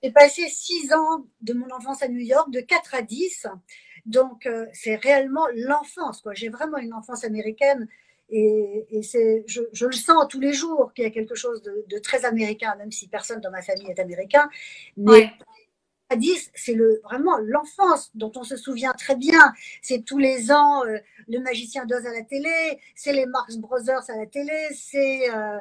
J'ai 0.04 0.12
passé 0.12 0.50
six 0.50 0.92
ans 0.94 1.26
de 1.42 1.54
mon 1.54 1.72
enfance 1.72 2.04
à 2.04 2.10
New 2.10 2.20
York, 2.20 2.52
de 2.52 2.60
4 2.60 2.96
à 2.96 3.02
10. 3.02 3.48
Donc, 4.06 4.46
euh, 4.46 4.66
c'est 4.74 4.96
réellement 4.96 5.48
l'enfance. 5.56 6.22
Quoi. 6.22 6.34
J'ai 6.34 6.50
vraiment 6.50 6.78
une 6.78 6.94
enfance 6.94 7.24
américaine 7.24 7.88
et, 8.30 8.86
et 8.90 9.02
c'est, 9.02 9.44
je, 9.48 9.62
je, 9.72 9.86
le 9.86 9.94
sens 9.94 10.28
tous 10.28 10.42
les 10.42 10.54
jours 10.54 10.92
qu'il 10.94 11.06
y 11.06 11.08
a 11.08 11.12
quelque 11.12 11.36
chose 11.36 11.62
de, 11.62 11.86
de, 11.88 12.00
très 12.00 12.26
américain, 12.26 12.76
même 12.76 12.92
si 12.92 13.08
personne 13.08 13.40
dans 13.40 13.52
ma 13.52 13.62
famille 13.62 13.88
est 13.88 14.00
américain. 14.00 14.50
Mais 14.98 15.32
à 16.10 16.18
10, 16.18 16.52
c'est 16.54 16.74
le, 16.74 17.00
vraiment 17.04 17.38
l'enfance 17.38 18.12
dont 18.14 18.32
on 18.36 18.44
se 18.44 18.58
souvient 18.58 18.94
très 18.94 19.16
bien. 19.16 19.54
C'est 19.82 20.04
tous 20.04 20.18
les 20.18 20.52
ans 20.52 20.86
euh, 20.86 20.98
le 21.30 21.40
magicien 21.40 21.86
d'Oz 21.86 22.06
à 22.06 22.12
la 22.12 22.24
télé, 22.24 22.80
c'est 22.94 23.14
les 23.14 23.26
Marx 23.26 23.56
Brothers 23.56 24.10
à 24.10 24.18
la 24.18 24.26
télé, 24.26 24.68
c'est 24.74 25.30
euh, 25.30 25.60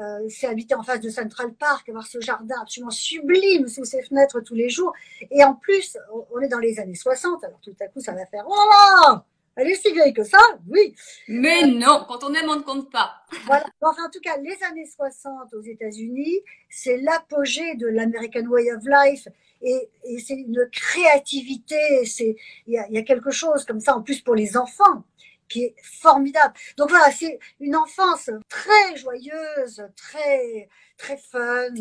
euh, 0.00 0.28
c'est 0.28 0.46
habiter 0.46 0.74
en 0.74 0.82
face 0.82 1.00
de 1.00 1.08
Central 1.08 1.52
Park, 1.54 1.88
avoir 1.88 2.06
ce 2.06 2.20
jardin 2.20 2.56
absolument 2.60 2.90
sublime 2.90 3.66
sous 3.68 3.84
ses 3.84 4.02
fenêtres 4.02 4.40
tous 4.40 4.54
les 4.54 4.68
jours. 4.68 4.92
Et 5.30 5.42
en 5.44 5.54
plus, 5.54 5.96
on 6.32 6.40
est 6.40 6.48
dans 6.48 6.58
les 6.58 6.78
années 6.78 6.94
60, 6.94 7.44
alors 7.44 7.60
tout 7.60 7.74
à 7.80 7.86
coup, 7.88 8.00
ça 8.00 8.12
va 8.12 8.26
faire 8.26 8.44
Oh 8.46 9.16
Elle 9.56 9.68
est 9.68 9.74
si 9.74 9.92
vieille 9.92 10.12
que 10.12 10.24
ça, 10.24 10.38
oui. 10.68 10.94
Mais 11.28 11.66
non, 11.66 12.04
quand 12.06 12.24
on 12.24 12.34
aime, 12.34 12.48
on 12.48 12.56
ne 12.56 12.62
compte 12.62 12.90
pas. 12.90 13.12
Voilà. 13.46 13.64
Enfin, 13.80 14.06
en 14.06 14.10
tout 14.10 14.20
cas, 14.20 14.36
les 14.36 14.56
années 14.70 14.86
60 14.86 15.54
aux 15.54 15.62
États-Unis, 15.62 16.40
c'est 16.68 16.98
l'apogée 16.98 17.74
de 17.76 17.86
l'American 17.86 18.46
Way 18.46 18.72
of 18.72 18.82
Life. 18.84 19.28
Et, 19.62 19.88
et 20.04 20.18
c'est 20.18 20.34
une 20.34 20.68
créativité, 20.70 21.76
il 22.20 22.36
y 22.66 22.98
a 22.98 23.02
quelque 23.02 23.30
chose 23.30 23.64
comme 23.64 23.80
ça, 23.80 23.96
en 23.96 24.02
plus 24.02 24.20
pour 24.20 24.34
les 24.34 24.56
enfants 24.56 25.04
qui 25.48 25.64
est 25.64 25.74
formidable. 25.82 26.54
Donc 26.76 26.90
voilà, 26.90 27.10
c'est 27.10 27.38
une 27.60 27.76
enfance 27.76 28.30
très 28.48 28.96
joyeuse, 28.96 29.86
très 29.96 30.68
très 30.96 31.16
fun. 31.16 31.74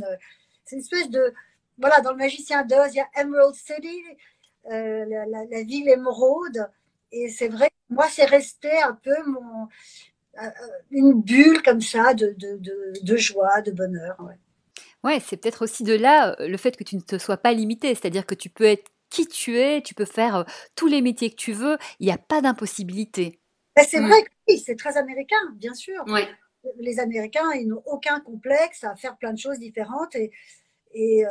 C'est 0.65 0.75
une 0.75 0.81
espèce 0.81 1.09
de 1.09 1.33
voilà, 1.77 1.99
dans 2.01 2.11
le 2.11 2.17
Magicien 2.17 2.63
d'Oz, 2.63 2.91
il 2.93 2.97
y 2.97 2.99
a 2.99 3.21
Emerald 3.21 3.55
City, 3.55 4.01
euh, 4.71 5.05
la, 5.27 5.63
ville 5.63 5.89
émeraude, 5.89 6.69
et 7.11 7.29
c'est 7.29 7.49
vrai, 7.49 7.69
moi 7.89 8.07
c'est 8.09 8.25
resté 8.25 8.71
un 8.81 8.93
peu 8.93 9.15
mon 9.25 9.67
euh, 10.41 10.49
une 10.91 11.21
bulle 11.21 11.61
comme 11.63 11.81
ça 11.81 12.13
de, 12.13 12.35
de, 12.37 12.59
de, 13.01 13.17
joie, 13.17 13.61
de 13.61 13.71
bonheur. 13.71 14.17
Ouais. 14.19 14.37
Ouais, 15.03 15.19
c'est 15.19 15.37
peut-être 15.37 15.63
aussi 15.63 15.83
de 15.83 15.93
là 15.93 16.35
euh, 16.39 16.47
le 16.47 16.57
fait 16.57 16.75
que 16.75 16.83
tu 16.83 16.95
ne 16.95 17.01
te 17.01 17.17
sois 17.17 17.37
pas 17.37 17.53
limité, 17.53 17.89
c'est-à-dire 17.89 18.25
que 18.25 18.35
tu 18.35 18.49
peux 18.49 18.65
être 18.65 18.89
qui 19.09 19.27
tu 19.27 19.57
es, 19.57 19.81
tu 19.81 19.93
peux 19.93 20.05
faire 20.05 20.45
tous 20.75 20.87
les 20.87 21.01
métiers 21.01 21.29
que 21.29 21.35
tu 21.35 21.53
veux, 21.53 21.77
il 21.99 22.07
n'y 22.07 22.11
a 22.11 22.17
pas 22.17 22.41
d'impossibilité. 22.41 23.39
C'est 23.83 23.99
mm. 23.99 24.07
vrai 24.07 24.23
que 24.23 24.29
oui, 24.47 24.59
c'est 24.59 24.75
très 24.75 24.97
américain, 24.97 25.35
bien 25.55 25.73
sûr. 25.73 26.03
Les 26.79 26.99
Américains, 26.99 27.51
ils 27.53 27.67
n'ont 27.67 27.83
aucun 27.85 28.19
complexe 28.19 28.83
à 28.83 28.95
faire 28.95 29.17
plein 29.17 29.33
de 29.33 29.37
choses 29.37 29.59
différentes 29.59 30.15
et, 30.15 30.31
et, 30.93 31.25
euh, 31.25 31.29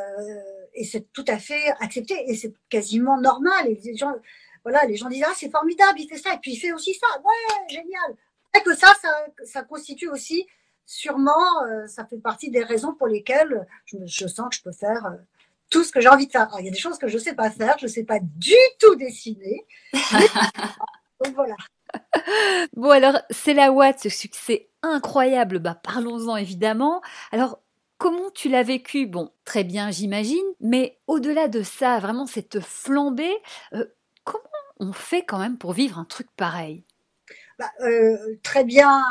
et 0.75 0.85
c'est 0.85 1.13
tout 1.13 1.25
à 1.27 1.39
fait 1.39 1.71
accepté 1.81 2.15
et 2.29 2.37
c'est 2.37 2.55
quasiment 2.69 3.21
normal. 3.21 3.69
Et 3.69 3.81
les 3.83 3.97
gens, 3.97 4.15
voilà, 4.63 4.85
les 4.85 4.97
gens 4.97 5.09
disent 5.09 5.25
ah 5.27 5.33
c'est 5.35 5.51
formidable, 5.51 6.01
il 6.01 6.09
fait 6.09 6.19
ça 6.19 6.35
et 6.35 6.39
puis 6.39 6.53
il 6.53 6.57
fait 6.57 6.73
aussi 6.73 6.95
ça, 6.95 7.07
ouais 7.19 7.69
génial. 7.69 8.17
Et 8.57 8.63
que 8.63 8.75
ça, 8.75 8.95
ça, 9.03 9.11
ça 9.45 9.63
constitue 9.63 10.09
aussi 10.09 10.47
sûrement, 10.87 11.65
euh, 11.67 11.87
ça 11.87 12.05
fait 12.05 12.19
partie 12.19 12.51
des 12.51 12.63
raisons 12.63 12.95
pour 12.95 13.07
lesquelles 13.07 13.67
je, 13.87 13.97
je 14.05 14.27
sens 14.27 14.49
que 14.51 14.57
je 14.57 14.63
peux 14.63 14.73
faire 14.73 15.07
euh, 15.07 15.17
tout 15.71 15.83
ce 15.83 15.91
que 15.91 16.01
j'ai 16.01 16.09
envie 16.09 16.27
de 16.27 16.33
faire. 16.33 16.49
il 16.59 16.67
y 16.67 16.69
a 16.69 16.71
des 16.71 16.79
choses 16.79 16.99
que 16.99 17.09
je 17.09 17.15
ne 17.15 17.23
sais 17.23 17.35
pas 17.35 17.51
faire, 17.51 17.77
je 17.79 17.87
ne 17.87 17.91
sais 17.91 18.05
pas 18.05 18.19
du 18.21 18.55
tout 18.79 18.95
dessiner. 18.97 19.65
donc 21.25 21.35
voilà. 21.35 21.57
Bon 22.75 22.91
alors, 22.91 23.19
c'est 23.31 23.55
la 23.55 23.73
Watt, 23.73 23.99
ce 24.01 24.09
succès 24.09 24.69
incroyable, 24.83 25.59
bah 25.61 25.75
parlons-en 25.75 26.37
évidemment. 26.37 27.01
Alors, 27.33 27.61
comment 27.99 28.31
tu 28.31 28.49
l'as 28.49 28.63
vécu? 28.63 29.07
Bon, 29.07 29.31
très 29.45 29.65
bien, 29.65 29.91
j'imagine, 29.91 30.45
mais 30.61 30.99
au-delà 31.07 31.49
de 31.49 31.63
ça, 31.63 31.99
vraiment 31.99 32.27
cette 32.27 32.61
flambée, 32.61 33.35
euh, 33.75 33.87
comment 34.25 34.43
on 34.81 34.93
fait 34.93 35.25
quand 35.25 35.39
même 35.39 35.57
pour 35.59 35.73
vivre 35.73 35.99
un 35.99 36.05
truc 36.05 36.29
pareil? 36.37 36.85
Bah, 37.59 37.71
Très 38.43 38.65
bien, 38.65 39.03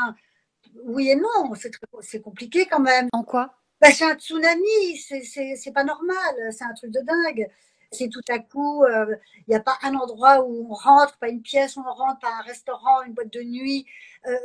oui 0.84 1.10
et 1.10 1.16
non, 1.16 1.54
c'est 2.00 2.20
compliqué 2.20 2.66
quand 2.66 2.80
même. 2.80 3.08
En 3.12 3.24
quoi? 3.24 3.54
Bah, 3.80 3.90
C'est 3.92 4.04
un 4.04 4.14
tsunami, 4.14 4.96
c'est 4.98 5.72
pas 5.72 5.84
normal, 5.84 6.34
c'est 6.52 6.64
un 6.64 6.74
truc 6.74 6.90
de 6.90 7.00
dingue. 7.00 7.48
C'est 7.90 8.08
tout 8.08 8.20
à 8.28 8.38
coup, 8.38 8.84
il 8.86 8.92
euh, 8.92 9.16
n'y 9.48 9.54
a 9.54 9.60
pas 9.60 9.76
un 9.82 9.94
endroit 9.94 10.44
où 10.44 10.68
on 10.70 10.74
rentre, 10.74 11.16
pas 11.18 11.28
une 11.28 11.42
pièce 11.42 11.76
où 11.76 11.84
on 11.86 11.92
rentre, 11.92 12.20
pas 12.20 12.32
un 12.40 12.42
restaurant, 12.42 13.02
une 13.02 13.14
boîte 13.14 13.32
de 13.32 13.42
nuit, 13.42 13.86
euh, 14.26 14.36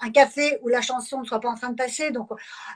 un 0.00 0.10
café 0.10 0.58
où 0.62 0.68
la 0.68 0.80
chanson 0.80 1.20
ne 1.20 1.24
soit 1.24 1.40
pas 1.40 1.50
en 1.50 1.54
train 1.54 1.70
de 1.70 1.76
passer. 1.76 2.10
Donc, 2.10 2.28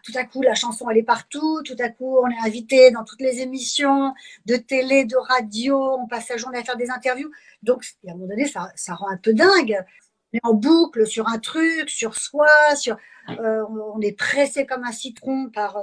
tout 0.05 0.13
à 0.15 0.25
coup, 0.25 0.43
la 0.43 0.55
chanson, 0.55 0.89
elle 0.91 0.99
est 0.99 1.03
partout. 1.03 1.63
Tout 1.65 1.77
à 1.81 1.89
coup, 1.89 2.19
on 2.23 2.29
est 2.29 2.47
invité 2.47 2.91
dans 2.91 3.03
toutes 3.03 3.21
les 3.21 3.41
émissions 3.41 4.15
de 4.47 4.57
télé, 4.57 5.05
de 5.05 5.17
radio. 5.17 5.97
On 5.99 6.07
passe 6.07 6.29
la 6.29 6.37
journée 6.37 6.59
à 6.59 6.65
faire 6.65 6.77
des 6.77 6.91
interviews. 6.91 7.31
Donc, 7.63 7.85
à 8.07 8.11
un 8.11 8.15
moment 8.15 8.29
donné, 8.29 8.47
ça, 8.47 8.71
ça 8.77 8.95
rend 8.95 9.09
un 9.09 9.17
peu 9.17 9.35
dingue 9.35 9.85
est 10.33 10.41
en 10.45 10.55
boucle 10.55 11.07
sur 11.07 11.29
un 11.29 11.39
truc, 11.39 11.91
sur 11.91 12.15
soi, 12.15 12.49
sur, 12.77 12.97
euh, 13.29 13.65
on 13.69 14.01
est 14.01 14.17
pressé 14.17 14.67
comme 14.67 14.85
un 14.85 14.93
citron 14.93 15.51
par, 15.51 15.79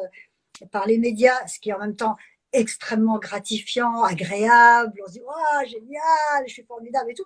par 0.71 0.87
les 0.87 0.97
médias, 0.97 1.45
ce 1.47 1.59
qui 1.59 1.71
en 1.71 1.79
même 1.79 1.95
temps 1.95 2.17
extrêmement 2.53 3.19
gratifiant, 3.19 4.03
agréable. 4.03 4.99
On 5.03 5.07
se 5.07 5.13
dit, 5.13 5.21
oh, 5.25 5.67
génial, 5.67 6.43
je 6.47 6.53
suis 6.53 6.63
formidable 6.63 7.11
et 7.11 7.13
tout. 7.13 7.25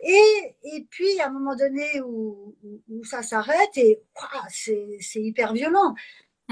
Et, 0.00 0.56
et 0.62 0.86
puis, 0.90 1.20
a 1.20 1.26
un 1.26 1.30
moment 1.30 1.56
donné 1.56 2.00
où, 2.02 2.54
où, 2.88 3.04
ça 3.04 3.22
s'arrête 3.22 3.76
et 3.76 4.00
c'est 4.50 5.20
hyper 5.20 5.52
violent. 5.52 5.94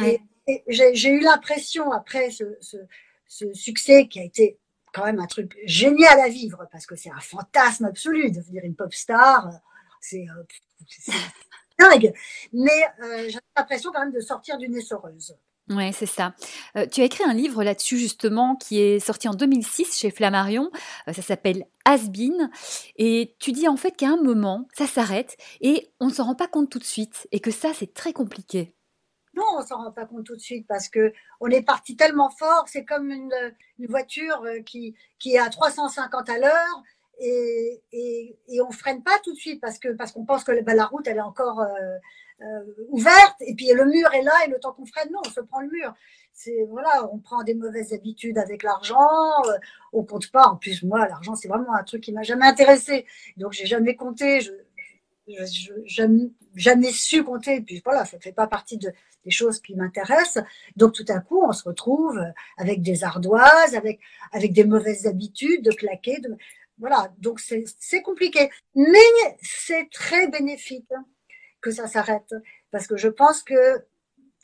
Et, 0.02 0.20
j'ai 0.68 1.10
eu 1.10 1.20
l'impression, 1.20 1.90
après 1.90 2.30
ce, 2.30 2.44
ce, 2.60 2.76
ce, 3.26 3.52
succès 3.52 4.06
qui 4.06 4.20
a 4.20 4.22
été 4.22 4.58
quand 4.92 5.04
même 5.04 5.18
un 5.18 5.26
truc 5.26 5.58
génial 5.64 6.20
à 6.20 6.28
vivre, 6.28 6.66
parce 6.70 6.86
que 6.86 6.94
c'est 6.94 7.10
un 7.10 7.20
fantasme 7.20 7.84
absolu 7.84 8.30
de 8.30 8.36
devenir 8.36 8.64
une 8.64 8.76
pop 8.76 8.94
star 8.94 9.48
euh, 9.48 9.50
c'est 10.00 10.26
dingue. 11.78 12.12
Mais 12.52 12.86
euh, 13.02 13.28
j'ai 13.28 13.38
l'impression 13.56 13.90
quand 13.92 14.00
même 14.00 14.12
de 14.12 14.20
sortir 14.20 14.58
d'une 14.58 14.76
essoreuse. 14.76 15.36
Oui, 15.68 15.92
c'est 15.92 16.06
ça. 16.06 16.34
Euh, 16.76 16.86
tu 16.86 17.00
as 17.00 17.04
écrit 17.04 17.24
un 17.24 17.34
livre 17.34 17.64
là-dessus 17.64 17.98
justement 17.98 18.54
qui 18.54 18.80
est 18.80 19.00
sorti 19.00 19.28
en 19.28 19.34
2006 19.34 19.98
chez 19.98 20.10
Flammarion. 20.10 20.70
ça 21.06 21.22
s'appelle 21.22 21.64
Asbin. 21.84 22.50
Et 22.96 23.34
tu 23.40 23.50
dis 23.50 23.66
en 23.66 23.76
fait 23.76 23.90
qu'à 23.90 24.10
un 24.10 24.16
moment, 24.16 24.68
ça 24.74 24.86
s'arrête 24.86 25.36
et 25.60 25.88
on 25.98 26.06
ne 26.06 26.12
s'en 26.12 26.24
rend 26.24 26.34
pas 26.36 26.46
compte 26.46 26.70
tout 26.70 26.78
de 26.78 26.84
suite 26.84 27.26
et 27.32 27.40
que 27.40 27.50
ça, 27.50 27.72
c'est 27.74 27.92
très 27.92 28.12
compliqué. 28.12 28.74
Non, 29.34 29.44
on 29.58 29.66
s'en 29.66 29.76
rend 29.76 29.92
pas 29.92 30.06
compte 30.06 30.24
tout 30.24 30.36
de 30.36 30.40
suite 30.40 30.66
parce 30.66 30.88
que 30.88 31.12
on 31.40 31.48
est 31.48 31.62
parti 31.62 31.96
tellement 31.96 32.30
fort. 32.30 32.64
C'est 32.68 32.84
comme 32.84 33.10
une, 33.10 33.34
une 33.78 33.86
voiture 33.86 34.42
qui, 34.64 34.94
qui 35.18 35.34
est 35.34 35.38
à 35.38 35.50
350 35.50 36.30
à 36.30 36.38
l'heure 36.38 36.82
et, 37.18 37.82
et, 37.92 38.38
et, 38.48 38.60
on 38.60 38.70
freine 38.70 39.02
pas 39.02 39.18
tout 39.24 39.32
de 39.32 39.38
suite 39.38 39.60
parce 39.60 39.78
que 39.78 39.88
parce 39.88 40.12
qu'on 40.12 40.24
pense 40.24 40.44
que 40.44 40.60
bah, 40.62 40.74
la 40.74 40.84
route 40.84 41.06
elle 41.06 41.16
est 41.16 41.22
encore 41.22 41.60
euh, 41.60 41.96
euh, 42.42 42.64
ouverte 42.90 43.36
et 43.40 43.54
puis 43.54 43.72
le 43.72 43.86
mur 43.86 44.12
est 44.12 44.22
là 44.22 44.32
et 44.46 44.50
le 44.50 44.58
temps 44.58 44.72
qu'on 44.72 44.84
freine 44.84 45.10
non 45.10 45.20
on 45.26 45.30
se 45.30 45.40
prend 45.40 45.60
le 45.60 45.68
mur. 45.68 45.94
C'est 46.34 46.64
voilà 46.68 47.08
on 47.12 47.18
prend 47.18 47.42
des 47.42 47.54
mauvaises 47.54 47.94
habitudes 47.94 48.36
avec 48.36 48.62
l'argent 48.62 48.96
euh, 49.46 49.56
on 49.92 50.04
compte 50.04 50.30
pas. 50.30 50.46
En 50.46 50.56
plus 50.56 50.82
moi 50.82 51.08
l'argent 51.08 51.34
c'est 51.34 51.48
vraiment 51.48 51.74
un 51.74 51.84
truc 51.84 52.02
qui 52.02 52.12
m'a 52.12 52.22
jamais 52.22 52.46
intéressé. 52.46 53.06
Donc 53.38 53.52
j'ai 53.52 53.66
jamais 53.66 53.96
compté 53.96 54.40
je, 54.40 54.52
je, 55.26 55.72
jamais, 55.86 56.30
jamais 56.54 56.92
su 56.92 57.24
compter. 57.24 57.56
Et 57.56 57.60
puis 57.62 57.80
voilà 57.82 58.04
ça 58.04 58.18
fait 58.18 58.32
pas 58.32 58.46
partie 58.46 58.76
de, 58.76 58.92
des 59.24 59.30
choses 59.30 59.60
qui 59.60 59.74
m'intéressent. 59.74 60.44
Donc 60.76 60.92
tout 60.92 61.06
à 61.08 61.20
coup 61.20 61.42
on 61.42 61.52
se 61.52 61.64
retrouve 61.64 62.20
avec 62.58 62.82
des 62.82 63.04
ardoises 63.04 63.74
avec 63.74 64.00
avec 64.32 64.52
des 64.52 64.64
mauvaises 64.64 65.06
habitudes 65.06 65.64
de 65.64 65.70
claquer 65.70 66.20
voilà, 66.78 67.12
donc 67.18 67.40
c'est 67.40 68.02
compliqué. 68.02 68.50
Mais 68.74 68.98
c'est 69.42 69.88
très 69.90 70.28
bénéfique 70.28 70.90
que 71.60 71.70
ça 71.70 71.86
s'arrête. 71.88 72.34
Parce 72.70 72.86
que 72.86 72.96
je 72.96 73.08
pense 73.08 73.42
que 73.42 73.84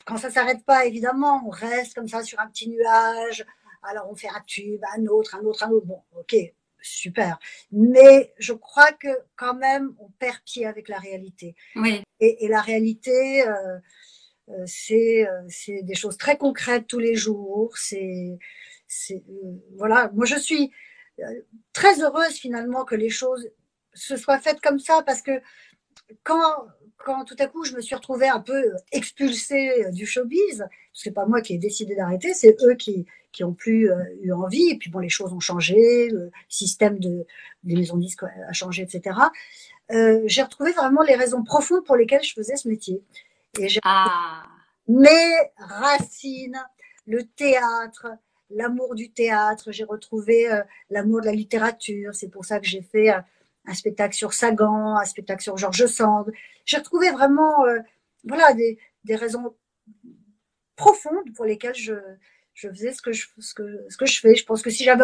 quand 0.05 0.17
ça 0.17 0.29
s'arrête 0.29 0.65
pas, 0.65 0.85
évidemment, 0.85 1.41
on 1.45 1.49
reste 1.49 1.93
comme 1.93 2.07
ça 2.07 2.23
sur 2.23 2.39
un 2.39 2.47
petit 2.47 2.69
nuage. 2.69 3.45
Alors 3.83 4.09
on 4.09 4.15
fait 4.15 4.29
un 4.29 4.41
tube, 4.45 4.81
un 4.95 5.05
autre, 5.07 5.35
un 5.35 5.43
autre, 5.45 5.63
un 5.63 5.69
autre. 5.71 5.85
Bon, 5.85 6.01
ok, 6.17 6.35
super. 6.81 7.39
Mais 7.71 8.33
je 8.37 8.53
crois 8.53 8.91
que 8.93 9.09
quand 9.35 9.55
même, 9.55 9.93
on 9.99 10.09
perd 10.19 10.39
pied 10.45 10.65
avec 10.65 10.89
la 10.89 10.99
réalité. 10.99 11.55
Oui. 11.75 12.01
Et, 12.19 12.47
la 12.47 12.61
réalité, 12.61 13.47
euh, 13.47 13.77
euh, 14.49 14.63
c'est 14.65 15.27
euh, 15.27 15.41
c'est 15.49 15.83
des 15.83 15.95
choses 15.95 16.17
très 16.17 16.37
concrètes 16.37 16.87
tous 16.87 16.99
les 16.99 17.15
jours. 17.15 17.77
C'est 17.77 18.37
voilà. 19.77 20.11
Moi, 20.13 20.25
je 20.25 20.35
suis 20.35 20.71
très 21.73 22.01
heureuse 22.01 22.33
finalement 22.33 22.85
que 22.85 22.95
les 22.95 23.09
choses 23.09 23.49
se 23.93 24.15
soient 24.15 24.39
faites 24.39 24.61
comme 24.61 24.79
ça 24.79 25.03
parce 25.05 25.21
que 25.21 25.41
quand, 26.23 26.67
quand 26.97 27.25
tout 27.25 27.35
à 27.39 27.47
coup 27.47 27.63
je 27.63 27.75
me 27.75 27.81
suis 27.81 27.95
retrouvée 27.95 28.27
un 28.29 28.39
peu 28.39 28.73
expulsée 28.91 29.91
du 29.91 30.05
showbiz, 30.05 30.65
c'est 30.93 31.11
pas 31.11 31.25
moi 31.25 31.41
qui 31.41 31.55
ai 31.55 31.57
décidé 31.57 31.95
d'arrêter, 31.95 32.33
c'est 32.33 32.55
eux 32.63 32.75
qui, 32.75 33.05
qui 33.33 33.43
ont 33.43 33.53
plus 33.53 33.91
euh, 33.91 33.97
eu 34.21 34.31
envie, 34.31 34.69
et 34.69 34.77
puis 34.77 34.89
bon, 34.89 34.99
les 34.99 35.09
choses 35.09 35.33
ont 35.33 35.39
changé, 35.39 36.09
le 36.09 36.31
système 36.47 36.99
de, 36.99 37.25
des 37.63 37.75
maisons 37.75 37.97
de 37.97 38.01
disques 38.01 38.23
a 38.23 38.53
changé, 38.53 38.83
etc. 38.83 39.17
Euh, 39.91 40.21
j'ai 40.25 40.43
retrouvé 40.43 40.71
vraiment 40.71 41.01
les 41.01 41.15
raisons 41.15 41.43
profondes 41.43 41.83
pour 41.83 41.97
lesquelles 41.97 42.23
je 42.23 42.33
faisais 42.33 42.55
ce 42.55 42.69
métier. 42.69 43.01
Et 43.59 43.67
ah. 43.83 44.43
Mes 44.87 45.33
racines, 45.57 46.63
le 47.07 47.23
théâtre, 47.23 48.07
l'amour 48.55 48.95
du 48.95 49.11
théâtre, 49.11 49.71
j'ai 49.71 49.83
retrouvé 49.83 50.51
euh, 50.51 50.61
l'amour 50.89 51.21
de 51.21 51.25
la 51.25 51.31
littérature. 51.31 52.13
C'est 52.13 52.29
pour 52.29 52.45
ça 52.45 52.59
que 52.59 52.67
j'ai 52.67 52.81
fait 52.81 53.11
euh, 53.11 53.19
un 53.65 53.73
spectacle 53.73 54.15
sur 54.15 54.33
Sagan, 54.33 54.97
un 54.97 55.05
spectacle 55.05 55.43
sur 55.43 55.57
Georges 55.57 55.85
Sand. 55.87 56.31
J'ai 56.65 56.77
retrouvé 56.77 57.11
vraiment 57.11 57.65
euh, 57.65 57.79
voilà, 58.23 58.53
des, 58.53 58.77
des, 59.03 59.15
raisons 59.15 59.55
profondes 60.75 61.33
pour 61.35 61.45
lesquelles 61.45 61.75
je, 61.75 61.93
je 62.53 62.69
faisais 62.69 62.93
ce 62.93 63.01
que 63.01 63.11
je, 63.11 63.27
ce, 63.39 63.53
que, 63.53 63.85
ce 63.89 63.97
que 63.97 64.05
je 64.05 64.19
fais. 64.19 64.35
Je 64.35 64.45
pense 64.45 64.61
que 64.61 64.69
si 64.69 64.83
j'avais 64.83 65.03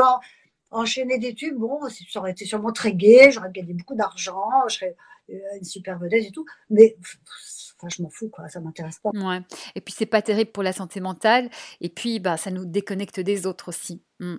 enchaîné 0.71 1.17
des 1.17 1.33
tubes, 1.33 1.57
bon, 1.57 1.79
ça 1.89 2.19
aurait 2.19 2.31
été 2.31 2.45
sûrement 2.45 2.71
très 2.71 2.93
gai, 2.93 3.31
j'aurais 3.31 3.51
gagné 3.51 3.73
beaucoup 3.73 3.95
d'argent, 3.95 4.67
je 4.67 4.75
serais 4.75 4.95
une 5.29 5.63
super 5.63 5.99
vedette 5.99 6.25
et 6.25 6.31
tout. 6.31 6.45
Mais 6.69 6.95
Enfin, 7.79 7.87
je 7.95 8.03
m'en 8.03 8.09
fous, 8.09 8.27
quoi, 8.27 8.49
ça 8.49 8.59
m'intéresse 8.59 8.99
pas. 8.99 9.11
Ouais. 9.13 9.39
Et 9.75 9.81
puis, 9.81 9.93
c'est 9.97 10.05
pas 10.05 10.21
terrible 10.21 10.51
pour 10.51 10.63
la 10.63 10.73
santé 10.73 10.99
mentale. 10.99 11.49
Et 11.79 11.87
puis, 11.87 12.19
bah, 12.19 12.35
ça 12.35 12.51
nous 12.51 12.65
déconnecte 12.65 13.21
des 13.21 13.47
autres 13.47 13.69
aussi. 13.69 14.03
Hmm. 14.19 14.35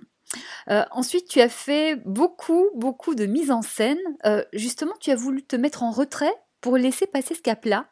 Euh, 0.69 0.83
ensuite, 0.91 1.27
tu 1.27 1.41
as 1.41 1.49
fait 1.49 1.95
beaucoup, 2.05 2.69
beaucoup 2.75 3.15
de 3.15 3.25
mise 3.25 3.49
en 3.49 3.63
scène. 3.63 3.99
Euh, 4.25 4.45
justement, 4.53 4.93
tu 4.99 5.09
as 5.09 5.15
voulu 5.15 5.43
te 5.43 5.55
mettre 5.55 5.81
en 5.81 5.89
retrait 5.89 6.33
pour 6.61 6.77
laisser 6.77 7.07
passer 7.07 7.33
ce 7.33 7.41
cap-là? 7.41 7.87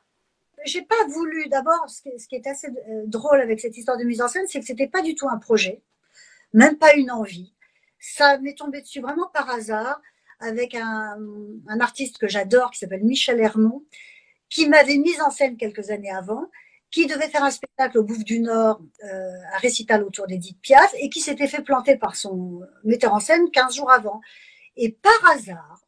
J'ai 0.65 0.83
pas 0.83 1.07
voulu. 1.07 1.47
D'abord, 1.49 1.83
ce, 1.87 2.27
qui 2.27 2.35
est 2.35 2.47
assez 2.47 2.67
euh, 2.67 3.03
drôle 3.07 3.41
avec 3.41 3.59
cette 3.59 3.75
histoire 3.75 3.97
de 3.97 4.03
mise 4.03 4.21
en 4.21 4.27
scène, 4.27 4.45
c'est 4.47 4.59
que 4.59 4.65
c'était 4.65 4.87
pas 4.87 5.01
du 5.01 5.15
tout 5.15 5.27
un 5.29 5.37
projet, 5.37 5.81
même 6.53 6.77
pas 6.77 6.93
une 6.93 7.09
envie. 7.09 7.53
Ça 7.99 8.37
m'est 8.39 8.57
tombé 8.57 8.81
dessus 8.81 9.01
vraiment 9.01 9.27
par 9.33 9.49
hasard 9.49 10.01
avec 10.39 10.73
un, 10.73 11.17
artiste 11.79 12.17
que 12.17 12.27
j'adore 12.27 12.71
qui 12.71 12.79
s'appelle 12.79 13.03
Michel 13.03 13.39
Hermont 13.39 13.83
qui 14.49 14.67
m'avait 14.67 14.97
mise 14.97 15.21
en 15.21 15.29
scène 15.29 15.57
quelques 15.57 15.91
années 15.91 16.11
avant, 16.11 16.49
qui 16.91 17.05
devait 17.05 17.29
faire 17.29 17.43
un 17.43 17.51
spectacle 17.51 17.99
au 17.99 18.03
Bouffe 18.03 18.23
du 18.23 18.39
Nord, 18.39 18.81
euh, 19.03 19.31
un 19.53 19.57
récital 19.59 20.03
autour 20.03 20.25
d'Edith 20.25 20.59
Piaf, 20.61 20.91
et 20.97 21.09
qui 21.09 21.21
s'était 21.21 21.47
fait 21.47 21.61
planter 21.61 21.95
par 21.95 22.15
son 22.15 22.61
metteur 22.83 23.13
en 23.13 23.19
scène 23.19 23.51
15 23.51 23.75
jours 23.75 23.91
avant. 23.91 24.21
Et 24.75 24.91
par 24.91 25.31
hasard, 25.31 25.83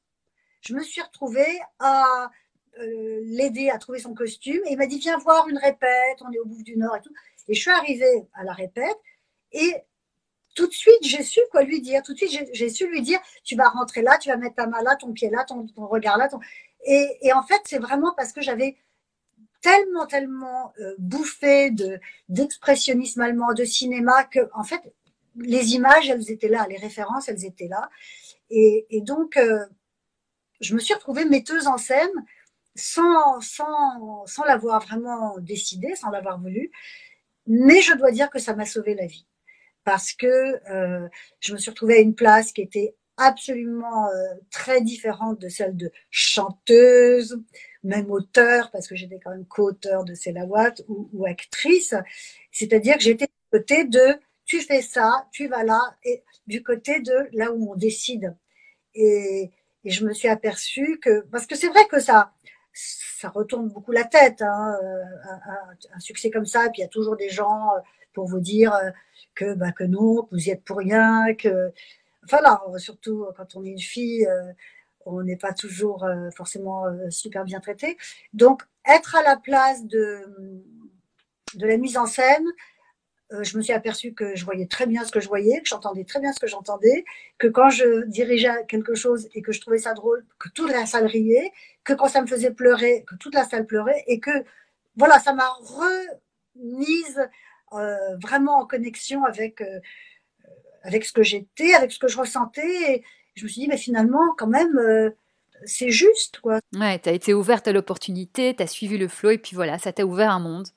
je 0.61 0.75
me 0.75 0.83
suis 0.83 1.01
retrouvée 1.01 1.59
à 1.79 2.29
euh, 2.79 3.19
l'aider 3.23 3.69
à 3.69 3.79
trouver 3.79 3.97
son 3.97 4.13
costume, 4.13 4.61
et 4.65 4.73
il 4.73 4.77
m'a 4.77 4.85
dit, 4.85 4.99
viens 4.99 5.17
voir 5.17 5.47
une 5.49 5.57
répète, 5.57 6.21
on 6.21 6.31
est 6.31 6.39
au 6.39 6.45
Bouffe 6.45 6.63
du 6.63 6.77
Nord 6.77 6.95
et 6.95 7.01
tout. 7.01 7.13
Et 7.47 7.55
je 7.55 7.59
suis 7.59 7.71
arrivée 7.71 8.27
à 8.33 8.43
la 8.43 8.53
répète, 8.53 8.97
et 9.51 9.73
tout 10.53 10.67
de 10.67 10.73
suite, 10.73 11.03
j'ai 11.03 11.23
su 11.23 11.39
quoi 11.51 11.63
lui 11.63 11.81
dire. 11.81 12.01
Tout 12.03 12.13
de 12.13 12.17
suite, 12.17 12.49
j'ai 12.53 12.69
su 12.69 12.87
lui 12.87 13.01
dire, 13.01 13.19
tu 13.43 13.55
vas 13.55 13.69
rentrer 13.69 14.01
là, 14.01 14.17
tu 14.17 14.29
vas 14.29 14.37
mettre 14.37 14.55
ta 14.55 14.67
main 14.67 14.81
là, 14.81 14.95
ton 14.95 15.13
pied 15.13 15.29
là, 15.29 15.45
ton, 15.45 15.67
regard 15.77 16.17
là. 16.17 16.29
Et, 16.85 17.31
en 17.33 17.43
fait, 17.43 17.61
c'est 17.65 17.79
vraiment 17.79 18.13
parce 18.15 18.33
que 18.33 18.41
j'avais 18.41 18.77
tellement, 19.61 20.07
tellement 20.07 20.73
euh, 20.79 20.95
bouffé 20.97 21.71
de 21.71 21.99
d'expressionnisme 22.29 23.21
allemand, 23.21 23.53
de 23.53 23.63
cinéma, 23.63 24.23
que 24.25 24.39
en 24.53 24.63
fait, 24.63 24.81
les 25.35 25.75
images, 25.75 26.09
elles 26.09 26.31
étaient 26.31 26.49
là, 26.49 26.65
les 26.69 26.77
références, 26.77 27.29
elles 27.29 27.45
étaient 27.45 27.67
là. 27.67 27.89
Et, 28.49 29.01
donc, 29.01 29.37
euh, 29.37 29.65
je 30.59 30.75
me 30.75 30.79
suis 30.79 30.93
retrouvée 30.93 31.25
metteuse 31.25 31.67
en 31.67 31.77
scène 31.77 32.11
sans, 32.75 33.39
sans, 33.41 34.25
sans 34.25 34.43
l'avoir 34.43 34.81
vraiment 34.81 35.37
décidé, 35.39 35.95
sans 35.95 36.09
l'avoir 36.09 36.39
voulu. 36.39 36.71
Mais 37.47 37.81
je 37.81 37.93
dois 37.95 38.11
dire 38.11 38.29
que 38.29 38.39
ça 38.39 38.55
m'a 38.55 38.65
sauvé 38.65 38.95
la 38.95 39.05
vie 39.05 39.25
parce 39.83 40.13
que 40.13 40.59
euh, 40.71 41.07
je 41.39 41.53
me 41.53 41.57
suis 41.57 41.71
retrouvée 41.71 41.97
à 41.97 42.01
une 42.01 42.15
place 42.15 42.51
qui 42.51 42.61
était 42.61 42.95
absolument 43.17 44.07
euh, 44.09 44.33
très 44.49 44.81
différente 44.81 45.39
de 45.39 45.49
celle 45.49 45.75
de 45.75 45.91
chanteuse, 46.09 47.39
même 47.83 48.09
auteur, 48.11 48.71
parce 48.71 48.87
que 48.87 48.95
j'étais 48.95 49.19
quand 49.23 49.31
même 49.31 49.45
co-auteur 49.45 50.03
de 50.03 50.13
Watt 50.45 50.81
ou, 50.87 51.09
ou 51.13 51.25
actrice. 51.25 51.93
C'est-à-dire 52.51 52.97
que 52.97 53.03
j'étais 53.03 53.25
du 53.25 53.59
côté 53.59 53.85
de 53.85 54.19
tu 54.45 54.61
fais 54.61 54.81
ça, 54.81 55.27
tu 55.31 55.47
vas 55.47 55.63
là, 55.63 55.79
et 56.03 56.23
du 56.47 56.63
côté 56.63 56.99
de 56.99 57.29
là 57.33 57.51
où 57.51 57.71
on 57.71 57.75
décide. 57.75 58.35
Et, 58.95 59.51
et 59.83 59.89
je 59.89 60.05
me 60.05 60.13
suis 60.13 60.27
aperçue 60.27 60.99
que, 60.99 61.21
parce 61.31 61.45
que 61.45 61.55
c'est 61.55 61.69
vrai 61.69 61.87
que 61.87 61.99
ça, 61.99 62.33
ça 62.73 63.29
retourne 63.29 63.69
beaucoup 63.69 63.91
la 63.91 64.03
tête, 64.03 64.41
hein, 64.41 64.77
euh, 64.83 65.03
un, 65.29 65.95
un, 65.95 65.99
succès 65.99 66.29
comme 66.29 66.45
ça, 66.45 66.65
et 66.65 66.69
puis 66.69 66.79
il 66.79 66.81
y 66.81 66.85
a 66.85 66.89
toujours 66.89 67.15
des 67.15 67.29
gens 67.29 67.69
pour 68.13 68.27
vous 68.27 68.39
dire 68.39 68.73
que, 69.35 69.53
bah, 69.53 69.71
que 69.71 69.83
non, 69.83 70.23
que 70.23 70.35
vous 70.35 70.47
y 70.47 70.49
êtes 70.51 70.63
pour 70.63 70.77
rien, 70.77 71.33
que. 71.35 71.71
Enfin 72.23 72.41
là, 72.41 72.61
surtout 72.77 73.25
quand 73.35 73.55
on 73.55 73.63
est 73.63 73.69
une 73.69 73.79
fille, 73.79 74.27
euh, 74.27 74.51
on 75.05 75.23
n'est 75.23 75.37
pas 75.37 75.53
toujours 75.53 76.03
euh, 76.03 76.29
forcément 76.31 76.85
euh, 76.85 77.09
super 77.09 77.43
bien 77.43 77.59
traité. 77.59 77.97
Donc, 78.33 78.63
être 78.87 79.15
à 79.15 79.23
la 79.23 79.37
place 79.37 79.85
de, 79.85 80.25
de 81.55 81.67
la 81.67 81.77
mise 81.77 81.97
en 81.97 82.05
scène, 82.05 82.45
je 83.39 83.57
me 83.57 83.61
suis 83.61 83.71
aperçue 83.71 84.13
que 84.13 84.35
je 84.35 84.43
voyais 84.43 84.67
très 84.67 84.85
bien 84.85 85.05
ce 85.05 85.11
que 85.11 85.21
je 85.21 85.29
voyais, 85.29 85.61
que 85.61 85.67
j'entendais 85.69 86.03
très 86.03 86.19
bien 86.19 86.33
ce 86.33 86.39
que 86.39 86.47
j'entendais, 86.47 87.05
que 87.37 87.47
quand 87.47 87.69
je 87.69 88.05
dirigeais 88.07 88.65
quelque 88.67 88.93
chose 88.93 89.29
et 89.33 89.41
que 89.41 89.53
je 89.53 89.61
trouvais 89.61 89.77
ça 89.77 89.93
drôle, 89.93 90.25
que 90.37 90.49
toute 90.49 90.69
la 90.69 90.85
salle 90.85 91.05
riait, 91.05 91.53
que 91.85 91.93
quand 91.93 92.09
ça 92.09 92.21
me 92.21 92.27
faisait 92.27 92.51
pleurer, 92.51 93.05
que 93.07 93.15
toute 93.15 93.33
la 93.33 93.45
salle 93.45 93.65
pleurait, 93.65 94.03
et 94.07 94.19
que 94.19 94.31
voilà, 94.97 95.17
ça 95.19 95.33
m'a 95.33 95.47
remise 95.47 97.21
euh, 97.73 98.17
vraiment 98.21 98.59
en 98.59 98.65
connexion 98.65 99.23
avec, 99.23 99.61
euh, 99.61 99.79
avec 100.83 101.05
ce 101.05 101.13
que 101.13 101.23
j'étais, 101.23 101.73
avec 101.73 101.91
ce 101.91 101.99
que 101.99 102.07
je 102.07 102.17
ressentais. 102.17 103.03
Je 103.35 103.43
me 103.43 103.49
suis 103.49 103.61
dit, 103.61 103.67
mais 103.67 103.77
finalement, 103.77 104.33
quand 104.37 104.47
même, 104.47 104.77
euh, 104.77 105.11
c'est 105.65 105.91
juste, 105.91 106.39
quoi. 106.41 106.59
Ouais, 106.73 106.99
tu 106.99 107.09
as 107.09 107.11
été 107.11 107.33
ouverte 107.33 107.67
à 107.67 107.71
l'opportunité, 107.71 108.55
tu 108.55 108.63
as 108.63 108.67
suivi 108.67 108.97
le 108.97 109.07
flow 109.07 109.31
et 109.31 109.37
puis 109.37 109.55
voilà, 109.55 109.77
ça 109.77 109.91
t'a 109.91 110.05
ouvert 110.05 110.31
un 110.31 110.39
monde. 110.39 110.67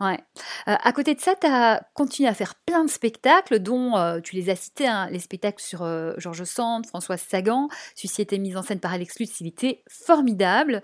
Ouais. 0.00 0.18
à 0.66 0.92
côté 0.92 1.14
de 1.14 1.20
ça, 1.20 1.34
tu 1.34 1.46
as 1.46 1.82
continué 1.94 2.28
à 2.28 2.34
faire 2.34 2.54
plein 2.54 2.84
de 2.84 2.90
spectacles, 2.90 3.58
dont 3.58 4.20
tu 4.22 4.36
les 4.36 4.50
as 4.50 4.56
cités, 4.56 4.86
hein, 4.86 5.08
les 5.10 5.18
spectacles 5.18 5.62
sur 5.62 5.80
Georges 6.18 6.44
Sand, 6.44 6.86
Françoise 6.86 7.20
Sagan. 7.20 7.68
Celui-ci 7.96 8.22
était 8.22 8.38
mis 8.38 8.56
en 8.56 8.62
scène 8.62 8.80
par 8.80 8.92
Alex 8.92 9.18
Lutz, 9.18 9.40
il 9.40 9.48
était 9.48 9.82
formidable. 9.88 10.82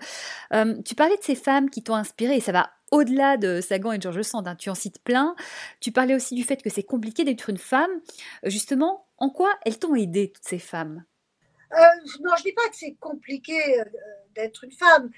tu 0.85 0.95
parlais 0.95 1.17
de 1.17 1.23
ces 1.23 1.35
femmes 1.35 1.69
qui 1.69 1.83
t'ont 1.83 1.95
inspiré 1.95 2.35
et 2.35 2.41
ça 2.41 2.51
va 2.51 2.69
au-delà 2.91 3.37
de 3.37 3.61
Sagan 3.61 3.91
et 3.93 4.01
George 4.01 4.21
Sand, 4.21 4.47
hein, 4.47 4.55
tu 4.55 4.69
en 4.69 4.75
cites 4.75 5.03
plein. 5.03 5.35
Tu 5.79 5.91
parlais 5.91 6.15
aussi 6.15 6.35
du 6.35 6.43
fait 6.43 6.61
que 6.61 6.69
c'est 6.69 6.83
compliqué 6.83 7.23
d'être 7.23 7.49
une 7.49 7.57
femme. 7.57 7.91
Euh, 8.45 8.49
justement, 8.49 9.05
en 9.17 9.29
quoi 9.29 9.49
elles 9.65 9.79
t'ont 9.79 9.95
aidé, 9.95 10.31
toutes 10.33 10.45
ces 10.45 10.59
femmes? 10.59 11.03
Euh, 11.73 11.77
Non, 12.21 12.31
je 12.35 12.41
ne 12.41 12.43
dis 12.43 12.53
pas 12.53 12.67
que 12.69 12.75
c'est 12.75 12.95
compliqué 12.99 13.79
euh, 13.79 13.83
d'être 14.33 14.63
une 14.63 14.71
femme. 14.71 15.09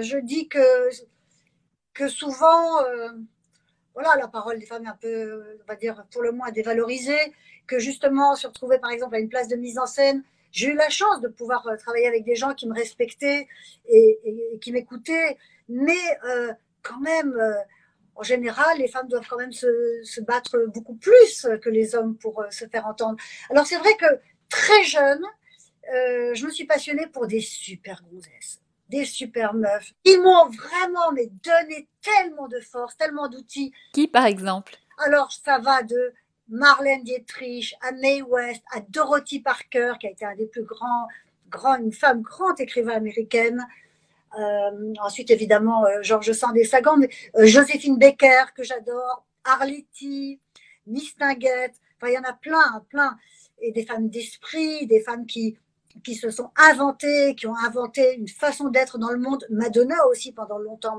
je 0.00 0.18
dis 0.18 0.48
que, 0.48 0.88
que 1.94 2.08
souvent, 2.08 2.82
voilà, 3.94 4.16
la 4.16 4.28
parole 4.28 4.58
des 4.58 4.66
femmes 4.66 4.84
est 4.84 4.88
un 4.88 4.98
peu, 5.00 5.58
on 5.62 5.66
va 5.66 5.76
dire, 5.76 6.04
pour 6.10 6.22
le 6.22 6.32
moins 6.32 6.50
dévalorisée, 6.50 7.34
que 7.66 7.78
justement, 7.78 8.34
se 8.34 8.46
retrouver 8.46 8.78
par 8.78 8.90
exemple 8.90 9.14
à 9.16 9.18
une 9.18 9.28
place 9.28 9.48
de 9.48 9.56
mise 9.56 9.78
en 9.78 9.86
scène, 9.86 10.22
j'ai 10.50 10.68
eu 10.68 10.74
la 10.74 10.88
chance 10.88 11.20
de 11.20 11.28
pouvoir 11.28 11.68
travailler 11.78 12.06
avec 12.06 12.24
des 12.24 12.34
gens 12.34 12.54
qui 12.54 12.66
me 12.66 12.74
respectaient 12.74 13.46
et, 13.86 14.58
qui 14.62 14.72
m'écoutaient, 14.72 15.36
mais 15.68 16.00
quand 16.82 17.00
même, 17.00 17.34
euh, 17.34 17.60
en 18.14 18.22
général, 18.22 18.78
les 18.78 18.88
femmes 18.88 19.08
doivent 19.08 19.26
quand 19.28 19.36
même 19.36 19.52
se, 19.52 20.20
battre 20.22 20.58
beaucoup 20.74 20.94
plus 20.94 21.46
que 21.62 21.68
les 21.68 21.94
hommes 21.94 22.16
pour 22.16 22.40
euh, 22.40 22.50
se 22.50 22.66
faire 22.66 22.86
entendre. 22.86 23.18
Alors 23.50 23.66
c'est 23.66 23.76
vrai 23.76 23.94
que 23.96 24.06
très 24.48 24.82
jeune, 24.84 25.22
euh, 25.94 26.34
je 26.34 26.46
me 26.46 26.50
suis 26.50 26.64
passionnée 26.64 27.06
pour 27.06 27.26
des 27.26 27.40
super 27.40 28.02
gonzesses, 28.02 28.60
des 28.88 29.04
super 29.04 29.54
meufs. 29.54 29.92
Ils 30.04 30.20
m'ont 30.20 30.48
vraiment 30.48 31.12
mais, 31.12 31.26
donné 31.26 31.88
tellement 32.02 32.48
de 32.48 32.60
force, 32.60 32.96
tellement 32.96 33.28
d'outils. 33.28 33.72
Qui 33.92 34.08
par 34.08 34.26
exemple? 34.26 34.76
Alors 34.98 35.32
ça 35.32 35.58
va 35.58 35.82
de 35.82 36.12
Marlène 36.48 37.04
Dietrich 37.04 37.74
à 37.80 37.92
Mae 37.92 38.22
West, 38.22 38.62
à 38.72 38.80
Dorothy 38.80 39.40
Parker, 39.40 39.94
qui 40.00 40.06
a 40.06 40.10
été 40.10 40.24
un 40.24 40.34
des 40.34 40.46
plus 40.46 40.64
grands, 40.64 41.08
grands 41.48 41.76
une 41.76 41.92
femme 41.92 42.22
grande 42.22 42.60
écrivain 42.60 42.94
américaine, 42.94 43.66
euh, 44.38 44.94
ensuite, 45.00 45.30
évidemment, 45.30 45.84
euh, 45.86 46.02
Georges 46.02 46.32
Sand 46.32 46.56
et 46.56 46.64
Sagan, 46.64 46.96
mais 46.96 47.08
euh, 47.36 47.46
Joséphine 47.46 47.98
Becker, 47.98 48.44
que 48.54 48.62
j'adore, 48.62 49.24
Arletty, 49.44 50.40
Miss 50.86 51.16
Tinguette, 51.16 51.74
enfin, 51.96 52.12
il 52.12 52.14
y 52.14 52.18
en 52.18 52.28
a 52.28 52.34
plein, 52.34 52.84
plein. 52.90 53.16
Et 53.60 53.72
des 53.72 53.84
femmes 53.84 54.08
d'esprit, 54.08 54.86
des 54.86 55.00
femmes 55.00 55.26
qui, 55.26 55.58
qui 56.04 56.14
se 56.14 56.30
sont 56.30 56.50
inventées, 56.56 57.34
qui 57.34 57.46
ont 57.46 57.56
inventé 57.56 58.14
une 58.14 58.28
façon 58.28 58.68
d'être 58.68 58.98
dans 58.98 59.10
le 59.10 59.18
monde. 59.18 59.44
Madonna 59.50 60.06
aussi, 60.08 60.32
pendant 60.32 60.58
longtemps, 60.58 60.98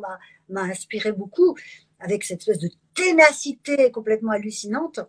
m'a 0.49 0.61
inspiré 0.61 1.11
beaucoup, 1.11 1.55
avec 1.99 2.23
cette 2.23 2.39
espèce 2.39 2.59
de 2.59 2.69
ténacité 2.95 3.91
complètement 3.91 4.31
hallucinante. 4.31 4.99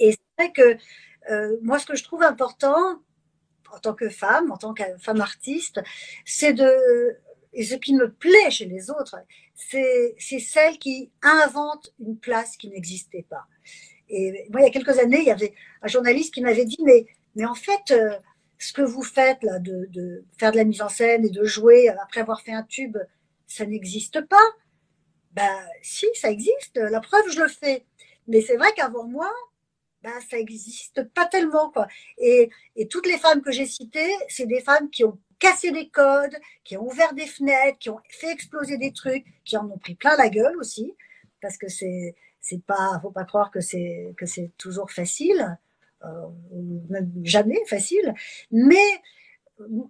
Et 0.00 0.12
c'est 0.12 0.18
vrai 0.38 0.52
que 0.52 0.78
moi, 1.62 1.78
ce 1.78 1.86
que 1.86 1.96
je 1.96 2.04
trouve 2.04 2.22
important, 2.22 3.00
en 3.72 3.78
tant 3.78 3.94
que 3.94 4.08
femme, 4.08 4.50
en 4.50 4.56
tant 4.56 4.74
que 4.74 4.82
femme 4.98 5.20
artiste, 5.20 5.80
c'est 6.24 6.52
de 6.52 7.18
et 7.54 7.64
ce 7.64 7.74
qui 7.74 7.94
me 7.94 8.10
plaît 8.10 8.50
chez 8.50 8.64
les 8.64 8.90
autres, 8.90 9.16
c'est 9.54 10.16
celles 10.18 10.78
qui 10.78 11.10
inventent 11.22 11.92
une 12.00 12.18
place 12.18 12.56
qui 12.56 12.68
n'existait 12.68 13.26
pas. 13.28 13.46
Et 14.08 14.46
moi, 14.50 14.60
il 14.60 14.64
y 14.64 14.66
a 14.66 14.70
quelques 14.70 14.98
années, 14.98 15.20
il 15.20 15.26
y 15.26 15.30
avait 15.30 15.54
un 15.82 15.88
journaliste 15.88 16.32
qui 16.34 16.40
m'avait 16.40 16.64
dit, 16.64 16.78
mais, 16.82 17.06
mais 17.34 17.44
en 17.44 17.54
fait, 17.54 17.90
euh, 17.90 18.18
ce 18.62 18.72
que 18.72 18.82
vous 18.82 19.02
faites 19.02 19.42
là, 19.42 19.58
de, 19.58 20.24
faire 20.38 20.52
de 20.52 20.56
la 20.56 20.64
mise 20.64 20.82
en 20.82 20.88
scène 20.88 21.24
et 21.24 21.30
de 21.30 21.44
jouer 21.44 21.88
après 21.88 22.20
avoir 22.20 22.40
fait 22.42 22.52
un 22.52 22.62
tube, 22.62 22.96
ça 23.46 23.66
n'existe 23.66 24.20
pas? 24.22 24.36
Ben 25.32 25.66
si, 25.82 26.06
ça 26.14 26.30
existe. 26.30 26.76
La 26.76 27.00
preuve, 27.00 27.28
je 27.30 27.40
le 27.40 27.48
fais. 27.48 27.84
Mais 28.28 28.40
c'est 28.40 28.56
vrai 28.56 28.72
qu'avant 28.74 29.04
moi, 29.04 29.32
ben, 30.02 30.12
ça 30.28 30.36
n'existe 30.36 31.02
pas 31.14 31.26
tellement. 31.26 31.70
Quoi. 31.70 31.88
Et, 32.18 32.50
et 32.76 32.88
toutes 32.88 33.06
les 33.06 33.18
femmes 33.18 33.42
que 33.42 33.52
j'ai 33.52 33.66
citées, 33.66 34.12
c'est 34.28 34.46
des 34.46 34.60
femmes 34.60 34.90
qui 34.90 35.04
ont 35.04 35.18
cassé 35.38 35.72
des 35.72 35.88
codes, 35.88 36.36
qui 36.64 36.76
ont 36.76 36.86
ouvert 36.86 37.14
des 37.14 37.26
fenêtres, 37.26 37.78
qui 37.78 37.90
ont 37.90 37.98
fait 38.08 38.30
exploser 38.30 38.78
des 38.78 38.92
trucs, 38.92 39.24
qui 39.44 39.56
en 39.56 39.68
ont 39.68 39.78
pris 39.78 39.96
plein 39.96 40.16
la 40.16 40.28
gueule 40.28 40.56
aussi, 40.56 40.94
parce 41.40 41.56
que 41.56 41.68
c'est 41.68 42.14
c'est 42.40 42.62
pas, 42.64 42.98
faut 43.00 43.10
pas 43.10 43.24
croire 43.24 43.50
que 43.50 43.60
c'est 43.60 44.14
que 44.16 44.26
c'est 44.26 44.50
toujours 44.58 44.90
facile, 44.90 45.58
même 46.88 47.10
jamais 47.22 47.60
facile. 47.66 48.14
Mais 48.50 48.76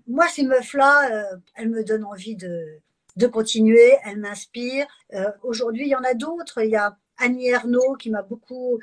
moi, 0.07 0.27
ces 0.29 0.44
meufs-là, 0.44 1.11
euh, 1.12 1.37
elles 1.55 1.70
me 1.70 1.85
donnent 1.85 2.05
envie 2.05 2.37
de 2.37 2.81
de 3.16 3.27
continuer, 3.27 3.92
elles 4.05 4.18
m'inspirent. 4.18 4.87
Euh, 5.12 5.31
aujourd'hui, 5.42 5.85
il 5.85 5.90
y 5.90 5.94
en 5.94 6.03
a 6.03 6.14
d'autres. 6.14 6.62
Il 6.64 6.70
y 6.70 6.77
a 6.77 6.96
Annie 7.18 7.48
Ernaux 7.48 7.94
qui 7.98 8.11
m'a 8.11 8.22
beaucoup 8.22 8.81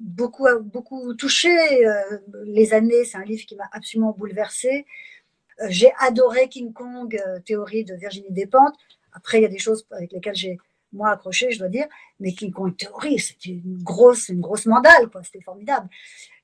beaucoup 0.00 0.46
beaucoup 0.60 1.14
touché 1.14 1.56
les 2.44 2.74
années. 2.74 3.04
C'est 3.04 3.16
un 3.16 3.24
livre 3.24 3.44
qui 3.46 3.56
m'a 3.56 3.68
absolument 3.72 4.12
bouleversée. 4.12 4.86
Euh, 5.60 5.66
j'ai 5.68 5.92
adoré 5.98 6.48
King 6.48 6.72
Kong, 6.72 7.14
euh, 7.26 7.38
théorie 7.40 7.84
de 7.84 7.94
Virginie 7.94 8.30
Despentes. 8.30 8.76
Après, 9.12 9.38
il 9.38 9.42
y 9.42 9.46
a 9.46 9.48
des 9.48 9.58
choses 9.58 9.86
avec 9.90 10.12
lesquelles 10.12 10.34
j'ai 10.34 10.58
moi 10.92 11.10
accroché, 11.10 11.50
je 11.50 11.58
dois 11.58 11.68
dire. 11.68 11.86
Mais 12.20 12.32
King 12.32 12.52
Kong 12.52 12.76
théorie, 12.76 13.18
c'était 13.18 13.50
une 13.50 13.82
grosse, 13.82 14.28
une 14.28 14.40
grosse 14.40 14.66
mandale, 14.66 15.08
quoi. 15.10 15.22
C'était 15.22 15.40
formidable. 15.40 15.88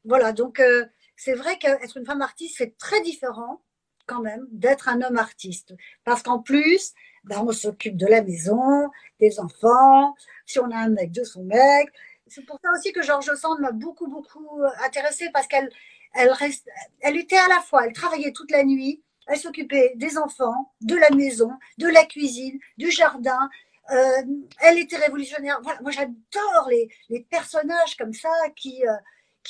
Voilà. 0.05 0.33
Donc, 0.33 0.61
euh, 0.61 0.87
c'est 1.17 1.35
vrai 1.35 1.59
qu'être 1.59 1.97
une 1.97 2.07
femme 2.07 2.23
artiste, 2.23 2.57
c'est 2.59 2.77
très 2.79 3.01
différent 3.03 3.63
quand 4.07 4.21
même 4.21 4.47
d'être 4.51 4.89
un 4.89 5.03
homme 5.03 5.19
artiste. 5.19 5.75
Parce 6.05 6.23
qu'en 6.23 6.41
plus, 6.41 6.93
ben, 7.25 7.43
on 7.47 7.53
s'occupe 7.53 7.97
de 7.97 8.07
la 8.07 8.23
maison, 8.23 8.91
des 9.21 9.39
enfants, 9.39 10.15
si 10.47 10.59
on 10.59 10.71
a 10.71 10.77
un 10.77 10.89
mec, 10.89 11.13
de 11.13 11.23
son 11.25 11.45
mec. 11.45 11.89
C'est 12.27 12.45
pour 12.45 12.59
ça 12.63 12.71
aussi 12.77 12.93
que 12.93 13.03
Georges 13.03 13.35
Sand 13.35 13.61
m'a 13.61 13.73
beaucoup, 13.73 14.09
beaucoup 14.09 14.63
intéressée 14.85 15.31
parce 15.33 15.47
qu'elle 15.47 15.71
elle, 16.15 16.31
reste, 16.31 16.69
elle 17.01 17.17
était 17.17 17.37
à 17.37 17.49
la 17.49 17.61
fois, 17.61 17.87
elle 17.87 17.93
travaillait 17.93 18.33
toute 18.33 18.51
la 18.51 18.65
nuit, 18.65 19.03
elle 19.27 19.39
s'occupait 19.39 19.93
des 19.97 20.19
enfants, 20.19 20.73
de 20.81 20.97
la 20.97 21.11
maison, 21.11 21.53
de 21.79 21.87
la 21.87 22.05
cuisine, 22.05 22.59
du 22.79 22.91
jardin. 22.91 23.49
Euh, 23.91 24.23
elle 24.61 24.79
était 24.79 24.97
révolutionnaire. 24.97 25.61
Voilà, 25.63 25.81
moi, 25.83 25.91
j'adore 25.91 26.69
les, 26.69 26.89
les, 27.09 27.21
personnages 27.21 27.97
comme 27.97 28.13
ça 28.13 28.31
qui, 28.57 28.87
euh, 28.87 28.93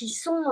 qui 0.00 0.08
sont 0.08 0.42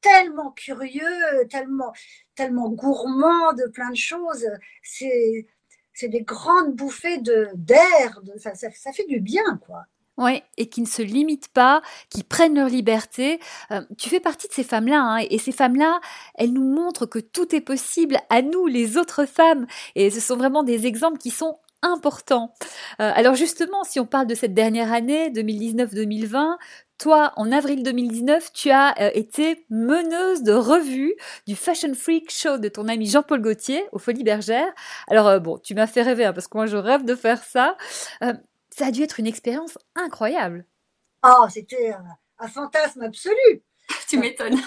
tellement 0.00 0.50
curieux, 0.50 1.46
tellement, 1.48 1.92
tellement 2.34 2.68
gourmands 2.68 3.52
de 3.52 3.68
plein 3.68 3.90
de 3.90 3.96
choses. 3.96 4.44
C'est, 4.82 5.46
c'est 5.92 6.08
des 6.08 6.22
grandes 6.22 6.74
bouffées 6.74 7.18
de 7.18 7.48
d'air. 7.54 8.20
Ça, 8.38 8.92
fait 8.92 9.06
du 9.06 9.20
bien, 9.20 9.60
quoi. 9.64 9.84
Oui, 10.16 10.42
et 10.56 10.68
qui 10.68 10.80
ne 10.80 10.86
se 10.86 11.00
limitent 11.00 11.52
pas, 11.52 11.80
qui 12.10 12.24
prennent 12.24 12.56
leur 12.56 12.68
liberté. 12.68 13.38
Euh, 13.70 13.82
tu 13.98 14.08
fais 14.08 14.18
partie 14.18 14.48
de 14.48 14.52
ces 14.52 14.64
femmes-là, 14.64 15.00
hein, 15.00 15.24
et 15.30 15.38
ces 15.38 15.52
femmes-là, 15.52 16.00
elles 16.34 16.52
nous 16.52 16.68
montrent 16.68 17.06
que 17.06 17.20
tout 17.20 17.54
est 17.54 17.60
possible 17.60 18.18
à 18.28 18.42
nous, 18.42 18.66
les 18.66 18.96
autres 18.96 19.26
femmes. 19.26 19.68
Et 19.94 20.10
ce 20.10 20.18
sont 20.18 20.36
vraiment 20.36 20.64
des 20.64 20.88
exemples 20.88 21.18
qui 21.18 21.30
sont 21.30 21.60
importants. 21.82 22.52
Euh, 23.00 23.12
alors 23.14 23.36
justement, 23.36 23.84
si 23.84 24.00
on 24.00 24.06
parle 24.06 24.26
de 24.26 24.34
cette 24.34 24.54
dernière 24.54 24.92
année, 24.92 25.30
2019-2020, 25.30 26.56
toi, 26.98 27.32
en 27.36 27.52
avril 27.52 27.82
2019, 27.82 28.52
tu 28.52 28.70
as 28.70 28.94
euh, 29.00 29.10
été 29.14 29.64
meneuse 29.70 30.42
de 30.42 30.52
revue 30.52 31.14
du 31.46 31.56
Fashion 31.56 31.94
Freak 31.94 32.30
Show 32.30 32.58
de 32.58 32.68
ton 32.68 32.88
ami 32.88 33.08
Jean-Paul 33.08 33.40
Gaultier 33.40 33.84
aux 33.92 33.98
Folies 33.98 34.24
Bergères. 34.24 34.72
Alors 35.06 35.40
bon, 35.40 35.58
tu 35.58 35.74
m'as 35.74 35.86
fait 35.86 36.02
rêver 36.02 36.24
hein, 36.24 36.32
parce 36.32 36.48
que 36.48 36.56
moi 36.56 36.66
je 36.66 36.76
rêve 36.76 37.04
de 37.04 37.14
faire 37.14 37.42
ça. 37.42 37.76
Ça 38.78 38.86
a 38.86 38.90
dû 38.90 39.02
être 39.02 39.18
une 39.18 39.26
expérience 39.26 39.78
incroyable. 39.96 40.64
Oh, 41.24 41.46
c'était 41.50 41.92
un, 42.38 42.48
fantasme 42.48 43.02
absolu. 43.02 43.62
tu 44.08 44.18
m'étonnes. 44.18 44.60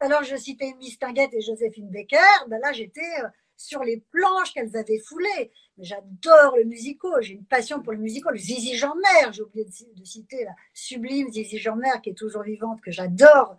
Alors, 0.00 0.24
je 0.24 0.36
citais 0.36 0.74
Miss 0.78 0.98
Tinguette 0.98 1.32
et 1.32 1.40
Joséphine 1.40 1.88
Becker. 1.90 2.18
Ben 2.48 2.58
là, 2.60 2.72
j'étais 2.72 3.00
euh, 3.22 3.28
sur 3.56 3.82
les 3.84 4.02
planches 4.10 4.52
qu'elles 4.52 4.76
avaient 4.76 4.98
foulées. 4.98 5.52
J'adore 5.78 6.56
le 6.56 6.64
musical, 6.64 7.20
j'ai 7.20 7.34
une 7.34 7.44
passion 7.44 7.82
pour 7.82 7.92
le 7.92 7.98
musical. 7.98 8.34
Zizi 8.36 8.76
Jean-Mer, 8.76 9.32
j'ai 9.32 9.42
oublié 9.42 9.66
de, 9.66 10.04
citer 10.04 10.44
la 10.44 10.52
sublime 10.72 11.30
Zizi 11.30 11.58
Jean-Mer 11.58 12.00
qui 12.00 12.10
est 12.10 12.14
toujours 12.14 12.42
vivante, 12.42 12.80
que 12.80 12.90
j'adore. 12.90 13.56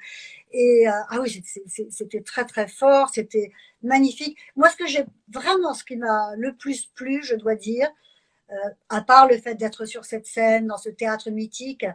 Et 0.52 0.88
euh, 0.88 0.92
ah 1.10 1.20
oui, 1.22 1.44
c'était 1.92 2.22
très 2.22 2.46
très 2.46 2.68
fort, 2.68 3.10
c'était 3.10 3.52
magnifique. 3.84 4.38
Moi, 4.56 4.70
ce 4.70 4.78
que 4.78 4.88
j'ai 4.88 5.06
vraiment, 5.28 5.76
ce 5.76 5.84
qui 5.84 5.96
m'a 5.96 6.36
le 6.36 6.56
plus 6.56 6.88
plu, 6.88 7.22
je 7.24 7.36
dois 7.36 7.56
dire, 7.56 7.88
euh, 8.50 8.56
à 8.90 9.02
part 9.02 9.28
le 9.28 9.38
fait 9.38 9.54
d'être 9.54 9.86
sur 9.86 10.04
cette 10.04 10.26
scène, 10.26 10.68
dans 10.68 10.78
ce 10.78 10.90
théâtre 10.90 11.30
mythique 11.30 11.86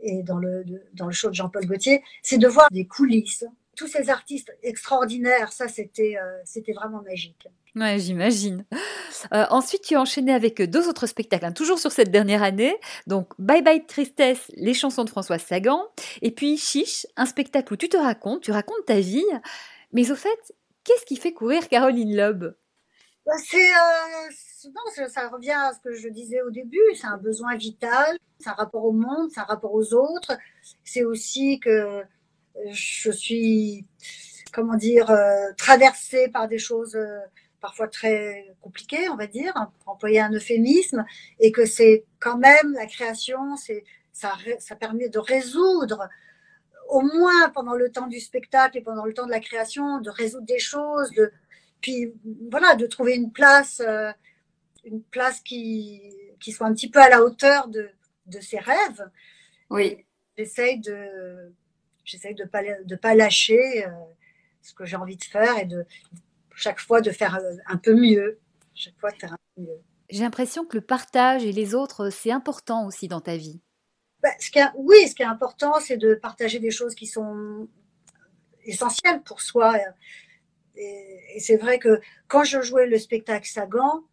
et 0.00 0.24
dans 0.24 0.38
le, 0.38 0.64
dans 0.94 1.06
le 1.06 1.12
show 1.12 1.28
de 1.28 1.34
Jean-Paul 1.34 1.66
Gaultier, 1.66 2.02
c'est 2.22 2.38
de 2.38 2.48
voir 2.48 2.68
des 2.72 2.86
coulisses. 2.86 3.44
Tous 3.80 3.86
ces 3.86 4.10
artistes 4.10 4.54
extraordinaires, 4.62 5.54
ça 5.54 5.66
c'était 5.66 6.18
euh, 6.18 6.38
c'était 6.44 6.74
vraiment 6.74 7.00
magique. 7.00 7.48
Ouais, 7.74 7.98
j'imagine. 7.98 8.66
Euh, 9.32 9.46
ensuite, 9.48 9.80
tu 9.80 9.96
as 9.96 10.00
enchaîné 10.02 10.34
avec 10.34 10.60
deux 10.60 10.86
autres 10.86 11.06
spectacles, 11.06 11.46
hein, 11.46 11.52
toujours 11.52 11.78
sur 11.78 11.90
cette 11.90 12.10
dernière 12.10 12.42
année. 12.42 12.76
Donc, 13.06 13.32
Bye 13.38 13.62
Bye 13.62 13.86
Tristesse, 13.86 14.50
les 14.54 14.74
chansons 14.74 15.04
de 15.04 15.08
Françoise 15.08 15.42
Sagan. 15.42 15.86
Et 16.20 16.30
puis, 16.30 16.58
Chiche, 16.58 17.06
un 17.16 17.24
spectacle 17.24 17.72
où 17.72 17.76
tu 17.76 17.88
te 17.88 17.96
racontes, 17.96 18.42
tu 18.42 18.52
racontes 18.52 18.84
ta 18.84 19.00
vie. 19.00 19.24
Mais 19.92 20.10
au 20.10 20.14
fait, 20.14 20.54
qu'est-ce 20.84 21.06
qui 21.06 21.16
fait 21.16 21.32
courir 21.32 21.66
Caroline 21.70 22.14
Loeb? 22.14 22.52
Bah, 23.24 23.32
non, 24.66 25.08
ça, 25.08 25.28
revient 25.28 25.52
à 25.52 25.72
ce 25.72 25.80
que 25.80 25.94
je 25.94 26.08
disais 26.08 26.42
au 26.42 26.50
début, 26.50 26.78
c'est 26.94 27.06
un 27.06 27.16
besoin 27.16 27.56
vital, 27.56 28.18
c'est 28.38 28.50
un 28.50 28.54
rapport 28.54 28.84
au 28.84 28.92
monde, 28.92 29.30
c'est 29.32 29.40
un 29.40 29.44
rapport 29.44 29.72
aux 29.72 29.94
autres. 29.94 30.36
C'est 30.84 31.04
aussi 31.04 31.60
que 31.60 31.70
euh, 31.70 32.02
je 32.70 33.10
suis, 33.10 33.86
comment 34.52 34.76
dire, 34.76 35.10
euh, 35.10 35.52
traversée 35.56 36.28
par 36.28 36.48
des 36.48 36.58
choses 36.58 36.96
euh, 36.96 37.18
parfois 37.60 37.88
très 37.88 38.46
compliquées, 38.60 39.08
on 39.10 39.16
va 39.16 39.26
dire, 39.26 39.54
pour 39.80 39.94
employer 39.94 40.20
un 40.20 40.32
euphémisme, 40.32 41.04
et 41.40 41.52
que 41.52 41.66
c'est 41.66 42.04
quand 42.18 42.38
même 42.38 42.72
la 42.74 42.86
création, 42.86 43.56
c'est 43.56 43.84
ça, 44.12 44.32
ça 44.58 44.76
permet 44.76 45.08
de 45.08 45.18
résoudre 45.18 46.08
au 46.88 47.02
moins 47.02 47.50
pendant 47.50 47.74
le 47.74 47.90
temps 47.90 48.08
du 48.08 48.18
spectacle 48.18 48.78
et 48.78 48.80
pendant 48.80 49.04
le 49.04 49.14
temps 49.14 49.26
de 49.26 49.30
la 49.30 49.40
création, 49.40 50.00
de 50.00 50.10
résoudre 50.10 50.46
des 50.46 50.58
choses, 50.58 51.10
de 51.12 51.30
puis 51.80 52.12
voilà, 52.50 52.74
de 52.74 52.86
trouver 52.86 53.14
une 53.14 53.32
place 53.32 53.80
une 54.84 55.02
place 55.02 55.40
qui, 55.40 56.00
qui 56.40 56.52
soit 56.52 56.66
un 56.66 56.74
petit 56.74 56.90
peu 56.90 57.00
à 57.00 57.08
la 57.08 57.22
hauteur 57.22 57.68
de, 57.68 57.90
de 58.26 58.40
ses 58.40 58.58
rêves. 58.58 59.10
Oui. 59.70 60.04
J'essaye 60.36 60.80
de 60.80 61.52
j'essaye 62.04 62.34
de 62.34 62.44
pas 62.44 62.62
de 62.62 62.96
pas 62.96 63.14
lâcher 63.14 63.86
euh, 63.86 63.90
ce 64.62 64.74
que 64.74 64.84
j'ai 64.84 64.96
envie 64.96 65.16
de 65.16 65.24
faire 65.24 65.58
et 65.58 65.64
de 65.64 65.86
chaque 66.54 66.80
fois 66.80 67.00
de 67.00 67.10
faire 67.10 67.36
euh, 67.36 67.56
un 67.66 67.76
peu 67.76 67.94
mieux. 67.94 68.38
Chaque 68.74 68.98
fois 68.98 69.10
de 69.10 69.16
faire 69.16 69.32
un 69.32 69.38
peu 69.56 69.62
mieux. 69.62 69.80
J'ai 70.08 70.22
l'impression 70.22 70.64
que 70.64 70.76
le 70.76 70.80
partage 70.80 71.44
et 71.44 71.52
les 71.52 71.74
autres, 71.74 72.10
c'est 72.10 72.32
important 72.32 72.86
aussi 72.86 73.08
dans 73.08 73.20
ta 73.20 73.36
vie. 73.36 73.60
Bah, 74.22 74.30
ce 74.38 74.50
qui 74.50 74.58
est, 74.58 74.64
oui, 74.76 75.08
ce 75.08 75.14
qui 75.14 75.22
est 75.22 75.26
important, 75.26 75.74
c'est 75.80 75.96
de 75.96 76.14
partager 76.14 76.58
des 76.58 76.70
choses 76.70 76.94
qui 76.94 77.06
sont 77.06 77.68
essentielles 78.64 79.22
pour 79.22 79.40
soi. 79.40 79.78
Et, 80.76 81.20
et 81.34 81.40
c'est 81.40 81.56
vrai 81.56 81.78
que 81.78 82.00
quand 82.28 82.44
je 82.44 82.60
jouais 82.60 82.86
le 82.86 82.98
spectacle 82.98 83.48
Sagan, 83.48 84.04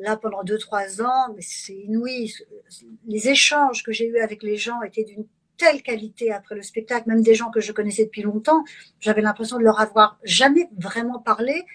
là 0.00 0.16
pendant 0.16 0.42
deux 0.42 0.58
trois 0.58 1.00
ans, 1.02 1.32
mais 1.34 1.42
c'est 1.42 1.74
inouï. 1.74 2.32
Les 3.06 3.28
échanges 3.28 3.82
que 3.82 3.92
j'ai 3.92 4.06
eus 4.06 4.18
avec 4.18 4.42
les 4.42 4.56
gens 4.56 4.82
étaient 4.82 5.04
d'une 5.04 5.26
telle 5.60 5.82
qualité 5.82 6.32
après 6.32 6.54
le 6.54 6.62
spectacle, 6.62 7.06
même 7.06 7.22
des 7.22 7.34
gens 7.34 7.50
que 7.50 7.60
je 7.60 7.70
connaissais 7.72 8.06
depuis 8.06 8.22
longtemps, 8.22 8.64
j'avais 8.98 9.20
l'impression 9.20 9.58
de 9.58 9.62
leur 9.62 9.78
avoir 9.78 10.18
jamais 10.24 10.70
vraiment 10.78 11.18
parlé 11.18 11.66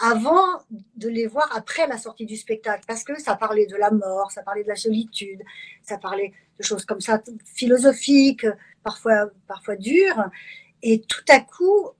avant 0.00 0.46
de 0.96 1.08
les 1.08 1.28
voir 1.28 1.48
après 1.56 1.86
la 1.86 1.96
sortie 1.96 2.26
du 2.26 2.36
spectacle, 2.36 2.82
parce 2.88 3.04
que 3.04 3.20
ça 3.20 3.36
parlait 3.36 3.66
de 3.66 3.76
la 3.76 3.92
mort, 3.92 4.32
ça 4.32 4.42
parlait 4.42 4.64
de 4.64 4.68
la 4.68 4.74
solitude, 4.74 5.42
ça 5.82 5.96
parlait 5.96 6.32
de 6.58 6.64
choses 6.64 6.84
comme 6.84 7.00
ça, 7.00 7.22
philosophiques, 7.44 8.46
parfois, 8.82 9.30
parfois 9.46 9.76
dures. 9.76 10.24
Et 10.82 11.00
tout 11.02 11.24
à 11.28 11.38
coup, 11.38 11.90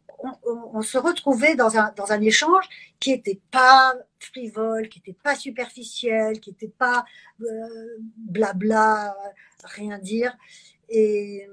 on, 0.74 0.82
se 0.82 0.98
retrouvait 0.98 1.54
dans 1.54 1.76
un, 1.76 1.92
dans 1.96 2.10
un 2.10 2.20
échange 2.20 2.68
qui 2.98 3.10
n'était 3.10 3.40
pas 3.52 3.94
frivole, 4.18 4.88
qui 4.88 4.98
n'était 4.98 5.18
pas 5.22 5.36
superficiel, 5.36 6.40
qui 6.40 6.50
n'était 6.50 6.74
pas 6.76 7.04
euh, 7.40 7.98
blabla, 8.16 9.14
rien 9.64 9.98
dire. 9.98 10.36
Et, 10.88 11.46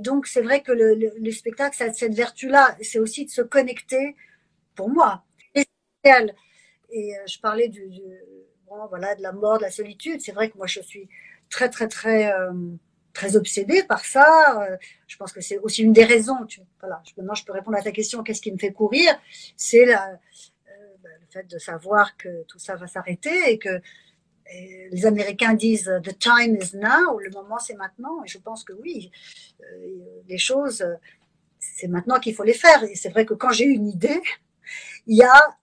donc, 0.00 0.26
c'est 0.26 0.42
vrai 0.42 0.62
que 0.62 0.72
le, 0.72 0.94
le, 0.94 1.30
spectacle, 1.30 1.76
ça 1.76 1.84
a 1.84 1.92
cette 1.92 2.14
vertu-là, 2.14 2.76
c'est 2.82 2.98
aussi 2.98 3.26
de 3.26 3.30
se 3.30 3.42
connecter, 3.42 4.16
pour 4.74 4.90
moi. 4.90 5.24
Et, 5.54 5.64
euh, 6.06 6.26
je 7.26 7.38
parlais 7.40 7.68
du, 7.68 7.88
voilà, 8.66 9.14
de 9.14 9.22
la 9.22 9.32
mort, 9.32 9.58
de 9.58 9.62
la 9.62 9.70
solitude. 9.70 10.20
C'est 10.20 10.32
vrai 10.32 10.50
que 10.50 10.56
moi, 10.56 10.66
je 10.66 10.80
suis 10.80 11.08
très, 11.48 11.68
très, 11.68 11.88
très... 11.88 12.32
Euh, 12.32 12.52
très 13.12 13.36
obsédée 13.36 13.84
par 13.84 14.04
ça. 14.04 14.66
Euh, 14.68 14.76
je 15.06 15.16
pense 15.16 15.32
que 15.32 15.40
c'est 15.40 15.58
aussi 15.58 15.84
une 15.84 15.92
des 15.92 16.04
raisons. 16.04 16.36
Voilà, 16.80 17.00
maintenant, 17.16 17.34
je 17.34 17.44
peux 17.44 17.52
répondre 17.52 17.78
à 17.78 17.80
ta 17.80 17.92
question. 17.92 18.24
Qu'est-ce 18.24 18.42
qui 18.42 18.50
me 18.50 18.58
fait 18.58 18.72
courir? 18.72 19.08
C'est 19.56 19.86
bah, 19.86 20.18
le 21.20 21.26
fait 21.30 21.44
de 21.44 21.58
savoir 21.58 22.16
que 22.16 22.42
tout 22.48 22.58
ça 22.58 22.74
va 22.74 22.88
s'arrêter 22.88 23.52
et 23.52 23.58
que 23.60 23.80
les 24.90 25.06
Américains 25.06 25.54
disent 25.54 25.90
the 26.02 26.18
time 26.18 26.56
is 26.56 26.76
now, 26.76 27.18
le 27.18 27.30
moment 27.30 27.58
c'est 27.58 27.74
maintenant. 27.74 28.22
Et 28.24 28.28
je 28.28 28.38
pense 28.38 28.64
que 28.64 28.72
oui, 28.72 29.10
euh, 29.62 30.22
les 30.28 30.38
choses, 30.38 30.84
c'est 31.58 31.88
maintenant 31.88 32.20
qu'il 32.20 32.34
faut 32.34 32.44
les 32.44 32.54
faire. 32.54 32.84
Et 32.84 32.94
c'est 32.94 33.10
vrai 33.10 33.24
que 33.26 33.34
quand 33.34 33.50
j'ai 33.50 33.64
une 33.64 33.88
idée, 33.88 34.20
il 35.06 35.16
y 35.16 35.22
a 35.22 35.58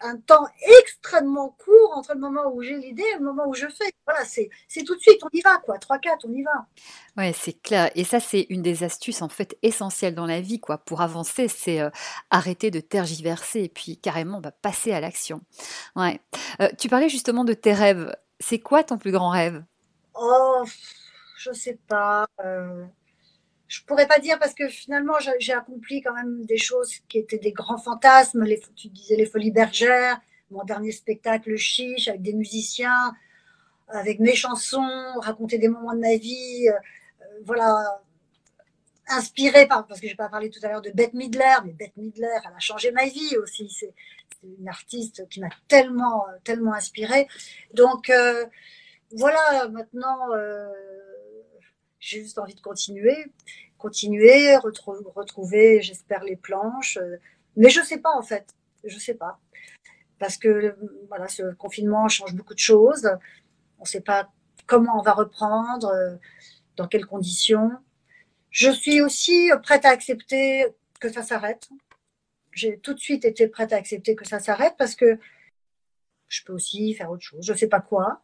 un 0.00 0.16
temps 0.18 0.46
extrêmement 0.80 1.56
court 1.58 1.92
entre 1.94 2.14
le 2.14 2.20
moment 2.20 2.52
où 2.52 2.62
j'ai 2.62 2.76
l'idée 2.76 3.02
et 3.14 3.18
le 3.18 3.24
moment 3.24 3.46
où 3.46 3.54
je 3.54 3.66
fais. 3.66 3.92
Voilà, 4.06 4.24
c'est, 4.24 4.50
tout 4.84 4.94
de 4.94 5.00
suite, 5.00 5.20
on 5.22 5.28
y 5.32 5.40
va, 5.40 5.58
quoi. 5.58 5.78
3-4, 5.78 6.20
on 6.24 6.32
y 6.32 6.42
va. 6.42 6.66
Ouais, 7.16 7.32
c'est 7.32 7.60
clair. 7.60 7.90
Et 7.94 8.04
ça, 8.04 8.20
c'est 8.20 8.46
une 8.50 8.62
des 8.62 8.84
astuces, 8.84 9.22
en 9.22 9.28
fait, 9.28 9.56
essentielles 9.62 10.14
dans 10.14 10.26
la 10.26 10.40
vie, 10.40 10.60
quoi. 10.60 10.78
Pour 10.78 11.00
avancer, 11.00 11.48
c'est 11.48 11.80
euh, 11.80 11.90
arrêter 12.30 12.70
de 12.70 12.80
tergiverser 12.80 13.62
et 13.64 13.68
puis 13.68 13.96
carrément 13.96 14.40
bah, 14.40 14.52
passer 14.52 14.92
à 14.92 15.00
l'action. 15.00 15.40
Ouais. 15.94 16.20
Euh, 16.60 16.68
tu 16.78 16.88
parlais 16.88 17.08
justement 17.08 17.44
de 17.44 17.54
tes 17.54 17.72
rêves. 17.72 18.14
C'est 18.38 18.60
quoi 18.60 18.84
ton 18.84 18.98
plus 18.98 19.12
grand 19.12 19.30
rêve? 19.30 19.64
Oh, 20.14 20.64
je 21.38 21.52
sais 21.52 21.78
pas. 21.88 22.26
Euh, 22.44 22.84
je 23.68 23.82
pourrais 23.82 24.06
pas 24.06 24.18
dire 24.18 24.38
parce 24.38 24.54
que 24.54 24.68
finalement 24.68 25.14
j'ai 25.38 25.52
accompli 25.52 26.00
quand 26.00 26.14
même 26.14 26.44
des 26.44 26.58
choses 26.58 26.94
qui 27.08 27.18
étaient 27.18 27.38
des 27.38 27.52
grands 27.52 27.78
fantasmes. 27.78 28.44
Les, 28.44 28.60
tu 28.76 28.88
disais 28.88 29.16
les 29.16 29.26
Folies 29.26 29.50
Bergères, 29.50 30.20
mon 30.50 30.64
dernier 30.64 30.92
spectacle 30.92 31.56
chiche 31.56 32.08
avec 32.08 32.22
des 32.22 32.32
musiciens, 32.32 33.14
avec 33.88 34.20
mes 34.20 34.34
chansons, 34.34 35.18
raconter 35.20 35.58
des 35.58 35.68
moments 35.68 35.94
de 35.94 36.00
ma 36.00 36.16
vie, 36.16 36.68
euh, 36.68 37.24
voilà, 37.44 38.02
inspiré 39.08 39.66
par 39.66 39.86
parce 39.86 40.00
que 40.00 40.08
j'ai 40.08 40.14
pas 40.14 40.28
parlé 40.28 40.50
tout 40.50 40.60
à 40.62 40.68
l'heure 40.68 40.82
de 40.82 40.90
Bette 40.90 41.14
Midler, 41.14 41.56
mais 41.64 41.72
Bette 41.72 41.96
Midler, 41.96 42.28
elle 42.44 42.52
a 42.54 42.60
changé 42.60 42.92
ma 42.92 43.06
vie 43.06 43.36
aussi. 43.38 43.68
C'est 43.70 43.94
une 44.44 44.68
artiste 44.68 45.28
qui 45.28 45.40
m'a 45.40 45.48
tellement 45.66 46.24
tellement 46.44 46.74
inspirée. 46.74 47.26
Donc 47.74 48.10
euh, 48.10 48.46
voilà, 49.10 49.68
maintenant. 49.68 50.32
Euh, 50.34 50.68
j'ai 51.98 52.22
juste 52.22 52.38
envie 52.38 52.54
de 52.54 52.60
continuer, 52.60 53.26
continuer, 53.78 54.56
retrouver, 54.56 55.82
j'espère, 55.82 56.24
les 56.24 56.36
planches. 56.36 56.98
Euh, 56.98 57.16
mais 57.56 57.70
je 57.70 57.80
sais 57.82 57.98
pas, 57.98 58.12
en 58.14 58.22
fait. 58.22 58.54
Je 58.84 58.98
sais 58.98 59.14
pas. 59.14 59.38
Parce 60.18 60.36
que, 60.36 60.76
voilà, 61.08 61.28
ce 61.28 61.54
confinement 61.54 62.08
change 62.08 62.34
beaucoup 62.34 62.54
de 62.54 62.58
choses. 62.58 63.08
On 63.78 63.82
ne 63.82 63.88
sait 63.88 64.00
pas 64.00 64.30
comment 64.66 64.98
on 64.98 65.02
va 65.02 65.12
reprendre, 65.12 65.88
euh, 65.88 66.16
dans 66.76 66.86
quelles 66.86 67.06
conditions. 67.06 67.72
Je 68.50 68.70
suis 68.70 69.00
aussi 69.00 69.50
prête 69.62 69.84
à 69.84 69.90
accepter 69.90 70.66
que 71.00 71.12
ça 71.12 71.22
s'arrête. 71.22 71.68
J'ai 72.52 72.78
tout 72.78 72.94
de 72.94 73.00
suite 73.00 73.24
été 73.24 73.48
prête 73.48 73.72
à 73.72 73.76
accepter 73.76 74.16
que 74.16 74.26
ça 74.26 74.38
s'arrête 74.40 74.74
parce 74.78 74.94
que 74.94 75.18
je 76.28 76.42
peux 76.44 76.52
aussi 76.52 76.94
faire 76.94 77.10
autre 77.10 77.22
chose. 77.22 77.44
Je 77.44 77.52
ne 77.52 77.58
sais 77.58 77.68
pas 77.68 77.80
quoi. 77.80 78.22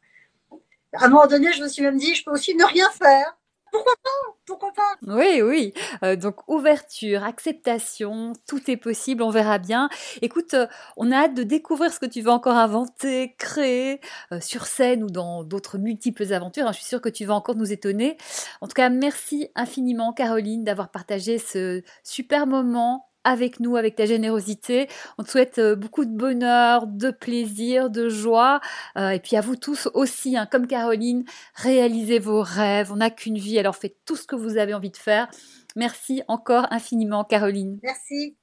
À 0.95 1.05
un 1.05 1.09
moment 1.09 1.27
donné, 1.27 1.53
je 1.53 1.63
me 1.63 1.69
suis 1.69 1.83
même 1.83 1.99
dit, 1.99 2.15
je 2.15 2.25
peux 2.25 2.31
aussi 2.31 2.55
ne 2.55 2.65
rien 2.65 2.89
faire. 2.91 3.39
Pourquoi 3.73 3.95
pas? 4.05 4.11
Pourquoi 4.47 4.73
pas? 4.73 4.97
Oui, 5.07 5.41
oui. 5.41 5.73
Euh, 6.05 6.15
donc 6.15 6.47
ouverture, 6.47 7.25
acceptation, 7.25 8.35
tout 8.47 8.71
est 8.71 8.77
possible, 8.77 9.23
on 9.23 9.31
verra 9.31 9.59
bien. 9.59 9.89
Écoute, 10.21 10.53
euh, 10.55 10.67
on 10.99 11.11
a 11.11 11.25
hâte 11.25 11.35
de 11.35 11.43
découvrir 11.43 11.93
ce 11.93 11.99
que 11.99 12.07
tu 12.07 12.21
vas 12.21 12.33
encore 12.33 12.57
inventer, 12.57 13.35
créer 13.39 14.01
euh, 14.33 14.41
sur 14.41 14.67
scène 14.67 15.03
ou 15.03 15.11
dans 15.11 15.43
d'autres 15.43 15.79
multiples 15.79 16.33
aventures. 16.35 16.67
Hein. 16.67 16.73
Je 16.73 16.79
suis 16.79 16.87
sûre 16.87 17.01
que 17.01 17.09
tu 17.09 17.25
vas 17.25 17.35
encore 17.35 17.57
nous 17.57 17.73
étonner. 17.73 18.19
En 18.61 18.69
tout 18.69 18.75
cas, 18.75 18.91
merci 18.91 19.49
infiniment 19.55 20.13
Caroline 20.13 20.65
d'avoir 20.65 20.91
partagé 20.91 21.39
ce 21.39 21.83
super 22.05 22.47
moment 22.47 23.12
avec 23.25 23.61
nous, 23.61 23.77
avec 23.77 23.97
ta 23.97 24.07
générosité. 24.07 24.89
On 25.19 25.23
te 25.23 25.31
souhaite 25.31 25.59
euh, 25.59 25.77
beaucoup 25.77 26.05
de 26.05 26.17
bonheur, 26.17 26.87
de 26.87 27.11
plaisir, 27.11 27.91
de 27.91 28.09
joie. 28.09 28.61
Euh, 28.97 29.11
et 29.11 29.21
puis 29.21 29.37
à 29.37 29.41
vous 29.41 29.57
tous 29.57 29.89
aussi, 29.95 30.37
hein, 30.37 30.47
comme 30.51 30.67
Caroline, 30.67 31.25
réalisez 31.55 32.19
vos 32.19 32.43
rêves. 32.43 32.93
On 32.93 32.97
n'a 32.97 33.11
qu'une 33.11 33.39
vie, 33.39 33.59
alors 33.59 33.77
faites 33.77 33.97
tout 34.05 34.17
ce 34.17 34.27
que 34.27 34.37
vous 34.37 34.57
avez 34.57 34.75
envie 34.75 34.91
de 34.91 34.97
faire. 34.97 35.29
Merci 35.77 36.23
encore 36.29 36.67
infiniment, 36.71 37.25
Caroline. 37.25 37.79
Merci. 37.83 38.37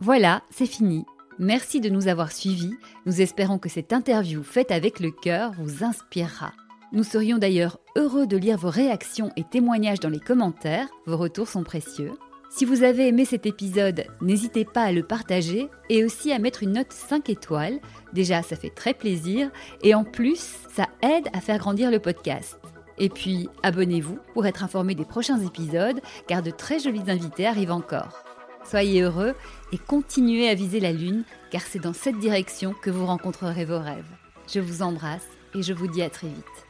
Voilà, 0.00 0.42
c'est 0.50 0.66
fini. 0.66 1.04
Merci 1.38 1.80
de 1.80 1.90
nous 1.90 2.08
avoir 2.08 2.32
suivis. 2.32 2.74
Nous 3.04 3.20
espérons 3.20 3.58
que 3.58 3.68
cette 3.68 3.92
interview 3.92 4.42
faite 4.42 4.70
avec 4.70 5.00
le 5.00 5.10
cœur 5.10 5.52
vous 5.58 5.84
inspirera. 5.84 6.52
Nous 6.92 7.04
serions 7.04 7.38
d'ailleurs 7.38 7.78
heureux 7.96 8.26
de 8.26 8.36
lire 8.36 8.56
vos 8.56 8.70
réactions 8.70 9.30
et 9.36 9.44
témoignages 9.44 10.00
dans 10.00 10.08
les 10.08 10.20
commentaires. 10.20 10.88
Vos 11.06 11.16
retours 11.16 11.48
sont 11.48 11.64
précieux. 11.64 12.12
Si 12.48 12.64
vous 12.64 12.84
avez 12.84 13.08
aimé 13.08 13.24
cet 13.24 13.44
épisode, 13.44 14.06
n'hésitez 14.20 14.64
pas 14.64 14.82
à 14.82 14.92
le 14.92 15.02
partager 15.02 15.68
et 15.90 16.04
aussi 16.04 16.32
à 16.32 16.38
mettre 16.38 16.62
une 16.62 16.72
note 16.72 16.92
5 16.92 17.28
étoiles. 17.28 17.80
Déjà, 18.12 18.42
ça 18.42 18.56
fait 18.56 18.70
très 18.70 18.94
plaisir 18.94 19.50
et 19.82 19.94
en 19.94 20.04
plus, 20.04 20.56
ça 20.74 20.86
aide 21.02 21.28
à 21.32 21.40
faire 21.40 21.58
grandir 21.58 21.90
le 21.90 21.98
podcast. 21.98 22.58
Et 22.98 23.10
puis, 23.10 23.48
abonnez-vous 23.62 24.18
pour 24.32 24.46
être 24.46 24.64
informé 24.64 24.94
des 24.94 25.04
prochains 25.04 25.40
épisodes 25.40 26.00
car 26.28 26.42
de 26.42 26.50
très 26.50 26.78
jolis 26.78 27.10
invités 27.10 27.46
arrivent 27.46 27.72
encore. 27.72 28.24
Soyez 28.64 29.02
heureux 29.02 29.34
et 29.72 29.78
continuez 29.78 30.48
à 30.48 30.54
viser 30.54 30.80
la 30.80 30.92
Lune 30.92 31.24
car 31.50 31.62
c'est 31.62 31.78
dans 31.78 31.92
cette 31.92 32.18
direction 32.18 32.74
que 32.80 32.90
vous 32.90 33.06
rencontrerez 33.06 33.64
vos 33.64 33.78
rêves. 33.78 34.04
Je 34.52 34.60
vous 34.60 34.82
embrasse 34.82 35.28
et 35.54 35.62
je 35.62 35.72
vous 35.72 35.88
dis 35.88 36.02
à 36.02 36.10
très 36.10 36.28
vite. 36.28 36.65